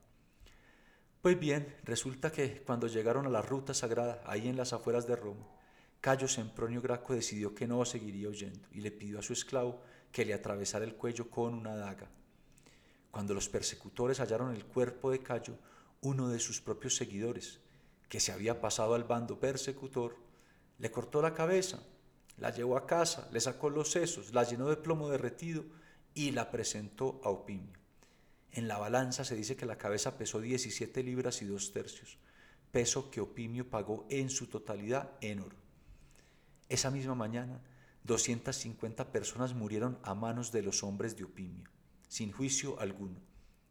Pues 1.25 1.41
bien, 1.41 1.75
resulta 1.85 2.31
que 2.31 2.61
cuando 2.67 2.87
llegaron 2.87 3.25
a 3.25 3.31
la 3.31 3.41
ruta 3.41 3.73
sagrada, 3.73 4.23
ahí 4.27 4.47
en 4.47 4.59
las 4.59 4.75
afueras 4.75 5.07
de 5.07 5.17
Roma, 5.17 5.47
Cayo 6.03 6.29
Sempronio 6.29 6.83
Graco 6.83 7.15
decidió 7.15 7.55
que 7.55 7.67
no 7.67 7.83
seguiría 7.87 8.29
huyendo 8.29 8.69
y 8.73 8.83
le 8.83 8.91
pidió 8.91 9.19
a 9.19 9.23
su 9.23 9.33
esclavo 9.33 9.81
que 10.13 10.27
le 10.27 10.35
atravesara 10.35 10.85
el 10.85 10.97
cuello 10.97 11.31
con 11.31 11.55
una 11.55 11.77
daga. 11.77 12.11
Cuando 13.11 13.33
los 13.33 13.49
persecutores 13.49 14.21
hallaron 14.21 14.55
el 14.55 14.67
cuerpo 14.67 15.11
de 15.11 15.21
Cayo, 15.21 15.57
uno 16.03 16.29
de 16.29 16.39
sus 16.39 16.61
propios 16.61 16.95
seguidores, 16.95 17.59
que 18.11 18.21
se 18.21 18.31
había 18.31 18.61
pasado 18.61 18.95
al 18.95 19.05
bando 19.05 19.41
persecutor, 19.41 20.19
le 20.79 20.91
cortó 20.91 21.23
la 21.23 21.33
cabeza, 21.33 21.83
la 22.37 22.51
llevó 22.51 22.77
a 22.77 22.87
casa, 22.87 23.31
le 23.33 23.41
sacó 23.41 23.71
los 23.71 23.91
sesos, 23.91 24.35
la 24.35 24.45
llenó 24.45 24.69
de 24.69 24.77
plomo 24.77 25.09
derretido 25.09 25.65
y 26.13 26.33
la 26.33 26.51
presentó 26.51 27.23
a 27.25 27.31
Opimio. 27.31 27.84
En 28.55 28.69
la 28.69 28.79
balanza 28.79 29.25
se 29.25 29.35
dice 29.35 29.57
que 29.57 29.67
la 29.67 29.79
cabeza 29.79 30.17
pesó 30.17 30.41
17 30.41 31.03
libras 31.03 31.43
y 31.43 31.45
dos 31.45 31.73
tercios, 31.73 32.19
peso 32.71 33.11
que 33.11 33.21
Opimio 33.21 33.69
pagó 33.69 34.07
en 34.09 34.31
su 34.31 34.47
totalidad 34.47 35.11
en 35.21 35.41
oro. 35.41 35.57
Esa 36.69 36.93
misma 36.93 37.17
mañana, 37.17 37.61
250 38.05 39.11
personas 39.11 39.55
murieron 39.55 39.99
a 40.05 40.15
manos 40.15 40.53
de 40.53 40.63
los 40.63 40.85
hombres 40.85 41.17
de 41.17 41.25
Opimio, 41.25 41.69
sin 42.07 42.31
juicio 42.31 42.79
alguno. 42.79 43.21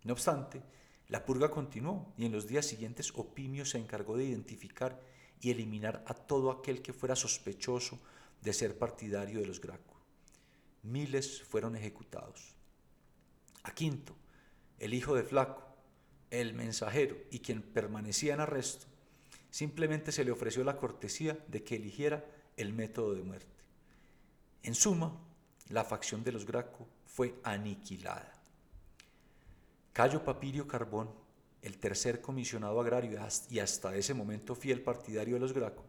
No 0.03 0.11
obstante, 0.11 0.61
la 1.07 1.23
purga 1.23 1.49
continuó 1.49 2.13
y 2.17 2.25
en 2.25 2.33
los 2.33 2.45
días 2.45 2.65
siguientes 2.65 3.13
Opimio 3.15 3.65
se 3.65 3.77
encargó 3.77 4.17
de 4.17 4.25
identificar 4.25 4.99
y 5.39 5.51
eliminar 5.51 6.03
a 6.07 6.13
todo 6.13 6.51
aquel 6.51 6.81
que 6.81 6.91
fuera 6.91 7.15
sospechoso 7.15 8.01
de 8.41 8.51
ser 8.51 8.77
partidario 8.77 9.39
de 9.39 9.45
los 9.45 9.61
Graco. 9.61 9.95
Miles 10.81 11.41
fueron 11.41 11.77
ejecutados. 11.77 12.53
A 13.63 13.73
Quinto, 13.73 14.17
el 14.83 14.93
hijo 14.93 15.15
de 15.15 15.23
Flaco, 15.23 15.63
el 16.29 16.53
mensajero 16.53 17.15
y 17.31 17.39
quien 17.39 17.61
permanecía 17.61 18.33
en 18.33 18.41
arresto, 18.41 18.85
simplemente 19.49 20.11
se 20.11 20.25
le 20.25 20.31
ofreció 20.31 20.65
la 20.65 20.75
cortesía 20.75 21.39
de 21.47 21.63
que 21.63 21.77
eligiera 21.77 22.25
el 22.57 22.73
método 22.73 23.13
de 23.13 23.23
muerte. 23.23 23.63
En 24.61 24.75
suma, 24.75 25.17
la 25.69 25.85
facción 25.85 26.21
de 26.25 26.33
los 26.33 26.45
Graco 26.45 26.85
fue 27.05 27.35
aniquilada. 27.43 28.33
Cayo 29.93 30.25
Papirio 30.25 30.67
Carbón, 30.67 31.09
el 31.61 31.77
tercer 31.77 32.19
comisionado 32.19 32.81
agrario 32.81 33.17
y 33.49 33.59
hasta 33.59 33.95
ese 33.95 34.13
momento 34.13 34.53
fiel 34.53 34.81
partidario 34.81 35.35
de 35.35 35.39
los 35.39 35.53
Graco, 35.53 35.85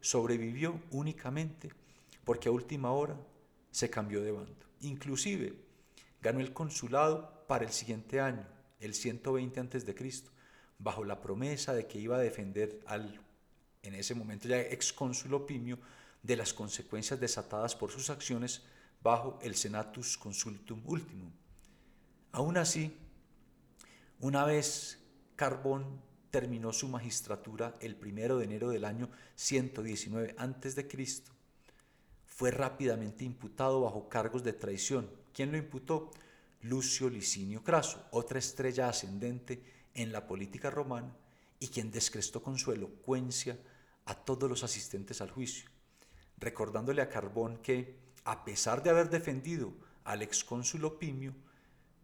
sobrevivió 0.00 0.80
únicamente 0.92 1.68
porque 2.24 2.48
a 2.48 2.52
última 2.52 2.90
hora 2.92 3.18
se 3.70 3.90
cambió 3.90 4.22
de 4.22 4.32
bando. 4.32 4.66
Inclusive 4.80 5.56
ganó 6.22 6.40
el 6.40 6.54
consulado 6.54 7.39
para 7.50 7.64
el 7.64 7.72
siguiente 7.72 8.20
año, 8.20 8.46
el 8.78 8.94
120 8.94 9.58
a.C., 9.58 10.22
bajo 10.78 11.02
la 11.02 11.20
promesa 11.20 11.74
de 11.74 11.88
que 11.88 11.98
iba 11.98 12.14
a 12.14 12.20
defender 12.20 12.78
al, 12.86 13.20
en 13.82 13.96
ese 13.96 14.14
momento 14.14 14.46
ya 14.46 14.60
excónsul 14.60 15.34
Opimio, 15.34 15.80
de 16.22 16.36
las 16.36 16.54
consecuencias 16.54 17.18
desatadas 17.18 17.74
por 17.74 17.90
sus 17.90 18.08
acciones 18.08 18.62
bajo 19.02 19.36
el 19.42 19.56
Senatus 19.56 20.16
Consultum 20.16 20.80
Ultimum. 20.86 21.32
Aún 22.30 22.56
así, 22.56 22.96
una 24.20 24.44
vez 24.44 25.00
Carbón 25.34 26.00
terminó 26.30 26.72
su 26.72 26.86
magistratura 26.86 27.74
el 27.80 27.96
primero 27.96 28.38
de 28.38 28.44
enero 28.44 28.68
del 28.68 28.84
año 28.84 29.10
119 29.34 30.36
a.C., 30.38 30.88
fue 32.26 32.52
rápidamente 32.52 33.24
imputado 33.24 33.80
bajo 33.80 34.08
cargos 34.08 34.44
de 34.44 34.52
traición. 34.52 35.10
¿Quién 35.34 35.50
lo 35.50 35.58
imputó? 35.58 36.12
Lucio 36.62 37.08
Licinio 37.08 37.62
Craso, 37.62 38.06
otra 38.12 38.38
estrella 38.38 38.88
ascendente 38.88 39.62
en 39.94 40.12
la 40.12 40.26
política 40.26 40.70
romana 40.70 41.16
y 41.58 41.68
quien 41.68 41.90
descrestó 41.90 42.42
con 42.42 42.58
su 42.58 42.72
elocuencia 42.72 43.58
a 44.06 44.14
todos 44.14 44.48
los 44.48 44.64
asistentes 44.64 45.20
al 45.20 45.30
juicio 45.30 45.70
recordándole 46.40 47.02
a 47.02 47.08
Carbón 47.08 47.58
que, 47.58 47.94
a 48.24 48.44
pesar 48.44 48.82
de 48.82 48.90
haber 48.90 49.10
defendido 49.10 49.72
al 50.04 50.22
excónsul 50.22 50.84
Opimio, 50.86 51.34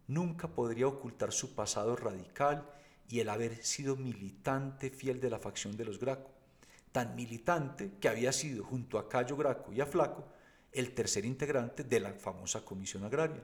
nunca 0.07 0.47
podría 0.47 0.87
ocultar 0.87 1.33
su 1.33 1.55
pasado 1.55 1.95
radical 1.95 2.69
y 3.09 3.19
el 3.19 3.29
haber 3.29 3.63
sido 3.63 3.95
militante 3.95 4.89
fiel 4.89 5.19
de 5.19 5.29
la 5.29 5.39
facción 5.39 5.75
de 5.75 5.85
los 5.85 5.99
Graco, 5.99 6.29
tan 6.91 7.15
militante 7.15 7.93
que 7.99 8.09
había 8.09 8.31
sido, 8.31 8.63
junto 8.63 8.99
a 8.99 9.09
Cayo 9.09 9.35
Graco 9.35 9.73
y 9.73 9.81
a 9.81 9.85
Flaco, 9.85 10.27
el 10.71 10.93
tercer 10.93 11.25
integrante 11.25 11.83
de 11.83 11.99
la 11.99 12.13
famosa 12.13 12.63
comisión 12.63 13.03
agraria. 13.03 13.43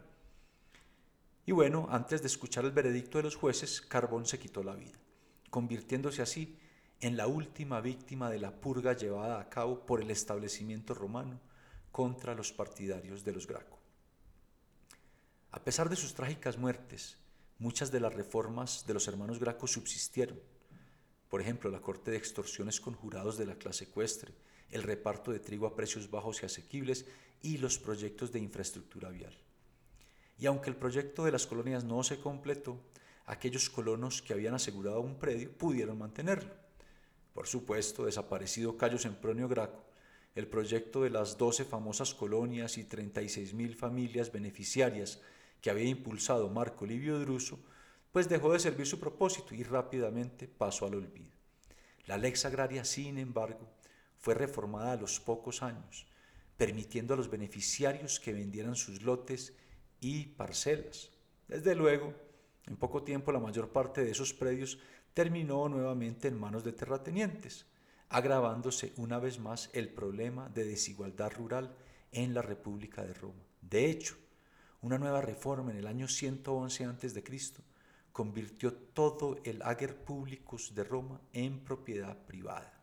Y 1.45 1.51
bueno, 1.51 1.87
antes 1.91 2.21
de 2.21 2.27
escuchar 2.27 2.63
el 2.63 2.71
veredicto 2.71 3.17
de 3.17 3.25
los 3.25 3.35
jueces, 3.35 3.81
Carbón 3.81 4.25
se 4.25 4.39
quitó 4.39 4.63
la 4.63 4.75
vida, 4.75 4.97
convirtiéndose 5.49 6.21
así 6.21 6.57
en 7.01 7.17
la 7.17 7.27
última 7.27 7.81
víctima 7.81 8.31
de 8.31 8.39
la 8.39 8.61
purga 8.61 8.93
llevada 8.93 9.41
a 9.41 9.49
cabo 9.49 9.85
por 9.85 10.01
el 10.01 10.09
establecimiento 10.09 10.93
romano 10.93 11.41
contra 11.91 12.33
los 12.33 12.53
partidarios 12.53 13.25
de 13.25 13.33
los 13.33 13.45
Graco. 13.45 13.77
A 15.51 15.61
pesar 15.61 15.89
de 15.89 15.97
sus 15.97 16.13
trágicas 16.13 16.57
muertes, 16.57 17.17
muchas 17.59 17.91
de 17.91 17.99
las 17.99 18.13
reformas 18.13 18.85
de 18.87 18.93
los 18.93 19.07
hermanos 19.09 19.37
Graco 19.37 19.67
subsistieron. 19.67 20.39
Por 21.29 21.41
ejemplo, 21.41 21.69
la 21.69 21.81
corte 21.81 22.11
de 22.11 22.17
extorsiones 22.17 22.79
con 22.79 22.93
jurados 22.93 23.37
de 23.37 23.45
la 23.45 23.55
clase 23.55 23.83
ecuestre, 23.83 24.33
el 24.71 24.81
reparto 24.81 25.31
de 25.31 25.39
trigo 25.39 25.67
a 25.67 25.75
precios 25.75 26.09
bajos 26.09 26.41
y 26.41 26.45
asequibles 26.45 27.05
y 27.41 27.57
los 27.57 27.77
proyectos 27.77 28.31
de 28.31 28.39
infraestructura 28.39 29.09
vial. 29.09 29.37
Y 30.37 30.45
aunque 30.45 30.69
el 30.69 30.75
proyecto 30.75 31.23
de 31.23 31.31
las 31.31 31.47
colonias 31.47 31.83
no 31.83 32.03
se 32.03 32.19
completó, 32.19 32.79
aquellos 33.25 33.69
colonos 33.69 34.21
que 34.21 34.33
habían 34.33 34.53
asegurado 34.53 35.01
un 35.01 35.17
predio 35.17 35.51
pudieron 35.51 35.97
mantenerlo. 35.97 36.53
Por 37.33 37.47
supuesto, 37.47 38.05
desaparecido 38.05 38.77
Cayo 38.77 38.97
Sempronio 38.99 39.47
Graco, 39.47 39.83
el 40.35 40.47
proyecto 40.47 41.03
de 41.03 41.09
las 41.09 41.37
12 41.37 41.65
famosas 41.65 42.13
colonias 42.13 42.77
y 42.77 42.85
36.000 42.85 43.75
familias 43.75 44.31
beneficiarias 44.31 45.21
que 45.61 45.69
había 45.69 45.89
impulsado 45.89 46.49
Marco 46.49 46.85
Livio 46.85 47.19
Druso, 47.19 47.59
pues 48.11 48.29
dejó 48.29 48.53
de 48.53 48.59
servir 48.59 48.85
su 48.85 48.99
propósito 48.99 49.55
y 49.55 49.63
rápidamente 49.63 50.47
pasó 50.47 50.85
al 50.85 50.95
olvido. 50.95 51.31
La 52.05 52.17
lex 52.17 52.45
agraria, 52.45 52.83
sin 52.83 53.17
embargo, 53.17 53.67
fue 54.19 54.33
reformada 54.33 54.93
a 54.93 54.97
los 54.97 55.19
pocos 55.19 55.63
años, 55.63 56.05
permitiendo 56.57 57.13
a 57.13 57.17
los 57.17 57.29
beneficiarios 57.29 58.19
que 58.19 58.33
vendieran 58.33 58.75
sus 58.75 59.01
lotes 59.01 59.53
y 60.03 60.25
parcelas. 60.25 61.09
Desde 61.47 61.75
luego, 61.75 62.13
en 62.67 62.75
poco 62.75 63.03
tiempo 63.03 63.31
la 63.31 63.39
mayor 63.39 63.69
parte 63.69 64.03
de 64.03 64.11
esos 64.11 64.33
predios 64.33 64.79
terminó 65.13 65.67
nuevamente 65.69 66.27
en 66.27 66.39
manos 66.39 66.63
de 66.63 66.73
terratenientes, 66.73 67.65
agravándose 68.09 68.93
una 68.97 69.19
vez 69.19 69.39
más 69.39 69.69
el 69.73 69.89
problema 69.89 70.49
de 70.49 70.65
desigualdad 70.65 71.31
rural 71.31 71.75
en 72.11 72.33
la 72.33 72.41
República 72.41 73.03
de 73.03 73.13
Roma. 73.13 73.43
De 73.61 73.89
hecho, 73.89 74.15
una 74.81 74.97
nueva 74.97 75.21
reforma 75.21 75.71
en 75.71 75.77
el 75.77 75.87
año 75.87 76.07
111 76.07 76.85
a.C. 76.85 77.23
convirtió 78.11 78.73
todo 78.73 79.37
el 79.43 79.61
ager 79.61 80.03
publicus 80.03 80.75
de 80.75 80.83
Roma 80.83 81.21
en 81.31 81.59
propiedad 81.59 82.17
privada. 82.25 82.73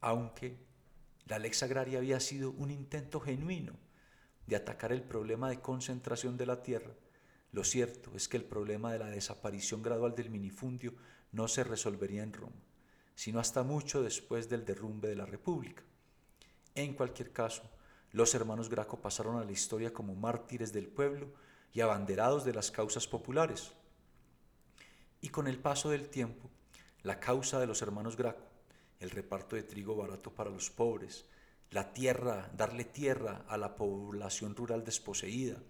Aunque 0.00 0.58
la 1.26 1.38
lex 1.38 1.62
agraria 1.62 1.98
había 1.98 2.20
sido 2.20 2.50
un 2.50 2.70
intento 2.70 3.20
genuino 3.20 3.72
de 4.46 4.56
atacar 4.56 4.92
el 4.92 5.02
problema 5.02 5.48
de 5.48 5.60
concentración 5.60 6.36
de 6.36 6.46
la 6.46 6.62
tierra, 6.62 6.94
lo 7.52 7.62
cierto 7.62 8.10
es 8.16 8.28
que 8.28 8.36
el 8.36 8.44
problema 8.44 8.92
de 8.92 8.98
la 8.98 9.06
desaparición 9.06 9.82
gradual 9.82 10.14
del 10.14 10.28
minifundio 10.28 10.94
no 11.30 11.46
se 11.46 11.62
resolvería 11.62 12.22
en 12.22 12.32
Roma, 12.32 12.60
sino 13.14 13.38
hasta 13.38 13.62
mucho 13.62 14.02
después 14.02 14.48
del 14.48 14.64
derrumbe 14.64 15.08
de 15.08 15.16
la 15.16 15.26
República. 15.26 15.82
En 16.74 16.94
cualquier 16.94 17.32
caso, 17.32 17.62
los 18.10 18.34
hermanos 18.34 18.68
Graco 18.68 19.00
pasaron 19.00 19.38
a 19.38 19.44
la 19.44 19.52
historia 19.52 19.92
como 19.92 20.14
mártires 20.14 20.72
del 20.72 20.88
pueblo 20.88 21.28
y 21.72 21.80
abanderados 21.80 22.44
de 22.44 22.54
las 22.54 22.70
causas 22.70 23.06
populares. 23.06 23.72
Y 25.20 25.28
con 25.28 25.46
el 25.46 25.58
paso 25.58 25.90
del 25.90 26.08
tiempo, 26.08 26.50
la 27.02 27.20
causa 27.20 27.60
de 27.60 27.66
los 27.66 27.82
hermanos 27.82 28.16
Graco, 28.16 28.46
el 29.00 29.10
reparto 29.10 29.56
de 29.56 29.62
trigo 29.62 29.94
barato 29.94 30.32
para 30.32 30.50
los 30.50 30.70
pobres, 30.70 31.24
la 31.70 31.92
tierra, 31.92 32.50
darle 32.56 32.84
tierra 32.84 33.44
a 33.48 33.56
la 33.56 33.76
población 33.76 34.54
rural 34.54 34.84
desposeída, 34.84 35.62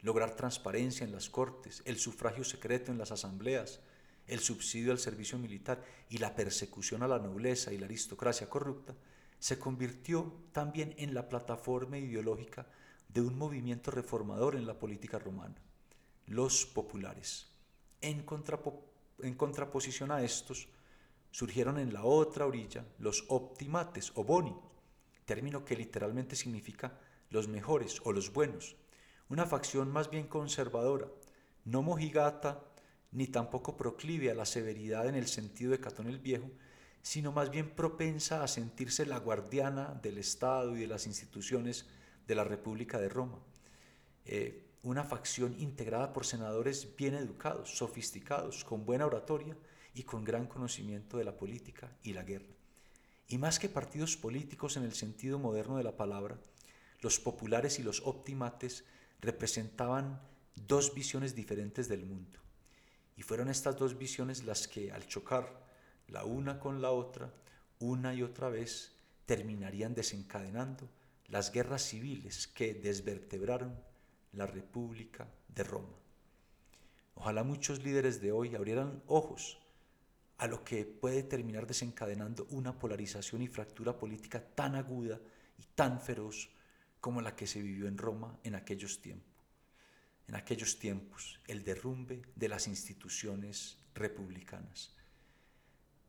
lograr 0.00 0.34
transparencia 0.34 1.04
en 1.04 1.12
las 1.12 1.28
cortes, 1.30 1.82
el 1.84 1.98
sufragio 1.98 2.44
secreto 2.44 2.90
en 2.90 2.98
las 2.98 3.12
asambleas, 3.12 3.80
el 4.26 4.40
subsidio 4.40 4.92
al 4.92 4.98
servicio 4.98 5.38
militar 5.38 5.82
y 6.08 6.18
la 6.18 6.34
persecución 6.34 7.02
a 7.02 7.08
la 7.08 7.18
nobleza 7.18 7.72
y 7.72 7.78
la 7.78 7.86
aristocracia 7.86 8.48
corrupta, 8.48 8.94
se 9.38 9.58
convirtió 9.58 10.32
también 10.52 10.94
en 10.98 11.14
la 11.14 11.28
plataforma 11.28 11.98
ideológica 11.98 12.66
de 13.08 13.20
un 13.20 13.36
movimiento 13.36 13.90
reformador 13.90 14.56
en 14.56 14.66
la 14.66 14.78
política 14.78 15.18
romana, 15.18 15.56
los 16.26 16.64
populares. 16.64 17.48
En, 18.00 18.24
en 19.18 19.34
contraposición 19.34 20.10
a 20.12 20.22
estos, 20.22 20.68
surgieron 21.30 21.78
en 21.78 21.92
la 21.92 22.04
otra 22.04 22.46
orilla 22.46 22.84
los 22.98 23.24
optimates 23.28 24.12
o 24.14 24.24
boni, 24.24 24.54
término 25.24 25.64
que 25.64 25.76
literalmente 25.76 26.36
significa 26.36 26.98
los 27.30 27.48
mejores 27.48 28.00
o 28.04 28.12
los 28.12 28.32
buenos, 28.32 28.76
una 29.28 29.46
facción 29.46 29.90
más 29.90 30.10
bien 30.10 30.26
conservadora, 30.26 31.08
no 31.64 31.82
mojigata 31.82 32.64
ni 33.12 33.26
tampoco 33.26 33.76
proclive 33.76 34.30
a 34.30 34.34
la 34.34 34.46
severidad 34.46 35.06
en 35.06 35.14
el 35.14 35.26
sentido 35.26 35.70
de 35.70 35.80
Catón 35.80 36.08
el 36.08 36.18
Viejo, 36.18 36.50
sino 37.02 37.32
más 37.32 37.50
bien 37.50 37.70
propensa 37.74 38.42
a 38.42 38.48
sentirse 38.48 39.06
la 39.06 39.18
guardiana 39.18 39.98
del 40.02 40.18
Estado 40.18 40.76
y 40.76 40.80
de 40.80 40.86
las 40.86 41.06
instituciones 41.06 41.86
de 42.26 42.34
la 42.34 42.44
República 42.44 42.98
de 42.98 43.08
Roma. 43.08 43.38
Eh, 44.24 44.68
una 44.82 45.04
facción 45.04 45.58
integrada 45.60 46.12
por 46.12 46.26
senadores 46.26 46.96
bien 46.96 47.14
educados, 47.14 47.76
sofisticados, 47.76 48.64
con 48.64 48.84
buena 48.84 49.06
oratoria 49.06 49.56
y 49.94 50.02
con 50.02 50.24
gran 50.24 50.46
conocimiento 50.46 51.18
de 51.18 51.24
la 51.24 51.36
política 51.36 51.96
y 52.02 52.12
la 52.12 52.22
guerra. 52.22 52.61
Y 53.28 53.38
más 53.38 53.58
que 53.58 53.68
partidos 53.68 54.16
políticos 54.16 54.76
en 54.76 54.82
el 54.82 54.92
sentido 54.92 55.38
moderno 55.38 55.76
de 55.76 55.84
la 55.84 55.96
palabra, 55.96 56.38
los 57.00 57.18
populares 57.18 57.78
y 57.78 57.82
los 57.82 58.02
optimates 58.04 58.84
representaban 59.20 60.20
dos 60.54 60.94
visiones 60.94 61.34
diferentes 61.34 61.88
del 61.88 62.04
mundo. 62.04 62.38
Y 63.16 63.22
fueron 63.22 63.48
estas 63.48 63.76
dos 63.76 63.98
visiones 63.98 64.44
las 64.44 64.68
que, 64.68 64.92
al 64.92 65.06
chocar 65.06 65.62
la 66.08 66.24
una 66.24 66.58
con 66.58 66.82
la 66.82 66.90
otra, 66.90 67.32
una 67.78 68.14
y 68.14 68.22
otra 68.22 68.48
vez, 68.48 68.92
terminarían 69.26 69.94
desencadenando 69.94 70.88
las 71.28 71.52
guerras 71.52 71.82
civiles 71.82 72.46
que 72.46 72.74
desvertebraron 72.74 73.74
la 74.32 74.46
República 74.46 75.26
de 75.48 75.64
Roma. 75.64 75.96
Ojalá 77.14 77.44
muchos 77.44 77.82
líderes 77.82 78.20
de 78.20 78.32
hoy 78.32 78.54
abrieran 78.54 79.02
ojos 79.06 79.61
a 80.42 80.48
lo 80.48 80.64
que 80.64 80.84
puede 80.84 81.22
terminar 81.22 81.68
desencadenando 81.68 82.48
una 82.50 82.76
polarización 82.76 83.42
y 83.42 83.46
fractura 83.46 83.96
política 83.96 84.44
tan 84.44 84.74
aguda 84.74 85.20
y 85.56 85.62
tan 85.76 86.00
feroz 86.00 86.50
como 87.00 87.20
la 87.20 87.36
que 87.36 87.46
se 87.46 87.62
vivió 87.62 87.86
en 87.86 87.96
Roma 87.96 88.40
en 88.42 88.56
aquellos 88.56 89.00
tiempos. 89.00 89.46
En 90.26 90.34
aquellos 90.34 90.80
tiempos, 90.80 91.38
el 91.46 91.62
derrumbe 91.62 92.22
de 92.34 92.48
las 92.48 92.66
instituciones 92.66 93.78
republicanas. 93.94 94.96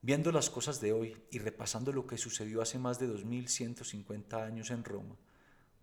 Viendo 0.01 0.31
las 0.31 0.49
cosas 0.49 0.81
de 0.81 0.93
hoy 0.93 1.15
y 1.29 1.37
repasando 1.37 1.91
lo 1.91 2.07
que 2.07 2.17
sucedió 2.17 2.63
hace 2.63 2.79
más 2.79 2.97
de 2.97 3.05
2150 3.05 4.43
años 4.43 4.71
en 4.71 4.83
Roma, 4.83 5.15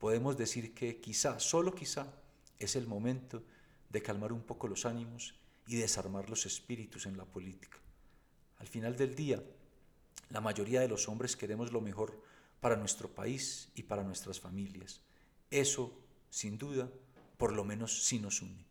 podemos 0.01 0.37
decir 0.37 0.75
que 0.75 1.01
quizá, 1.01 1.39
solo 1.39 1.73
quizá, 1.73 2.13
es 2.59 2.75
el 2.75 2.89
momento 2.89 3.45
de 3.91 4.03
calmar 4.03 4.33
un 4.33 4.43
poco 4.43 4.67
los 4.67 4.87
ánimos 4.87 5.37
y 5.69 5.77
desarmar 5.77 6.29
los 6.29 6.47
espíritus 6.47 7.07
en 7.07 7.17
la 7.17 7.27
política. 7.27 7.79
Al 8.61 8.69
final 8.69 8.97
del 8.97 9.15
día, 9.15 9.43
la 10.29 10.41
mayoría 10.41 10.81
de 10.81 10.89
los 10.89 11.09
hombres 11.09 11.37
queremos 11.37 11.73
lo 11.73 11.81
mejor 11.81 12.23
para 12.61 12.77
nuestro 12.77 13.09
país 13.09 13.71
y 13.75 13.83
para 13.83 14.05
nuestras 14.05 14.39
familias. 14.39 15.01
Eso, 15.51 15.99
sin 16.29 16.59
duda, 16.59 16.89
por 17.37 17.53
lo 17.53 17.65
menos 17.65 18.05
sí 18.05 18.19
nos 18.19 18.43
une. 18.43 18.65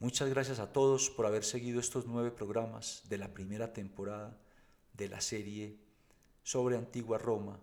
Muchas 0.00 0.30
gracias 0.30 0.60
a 0.60 0.72
todos 0.72 1.10
por 1.10 1.26
haber 1.26 1.44
seguido 1.44 1.78
estos 1.78 2.06
nueve 2.06 2.30
programas 2.30 3.02
de 3.08 3.18
la 3.18 3.34
primera 3.34 3.72
temporada 3.72 4.36
de 4.94 5.08
la 5.08 5.20
serie 5.20 5.76
sobre 6.42 6.76
Antigua 6.76 7.18
Roma 7.18 7.60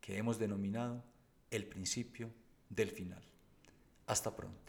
que 0.00 0.16
hemos 0.18 0.38
denominado 0.38 1.02
El 1.50 1.66
principio 1.66 2.30
del 2.68 2.90
final. 2.90 3.22
Hasta 4.06 4.34
pronto. 4.36 4.65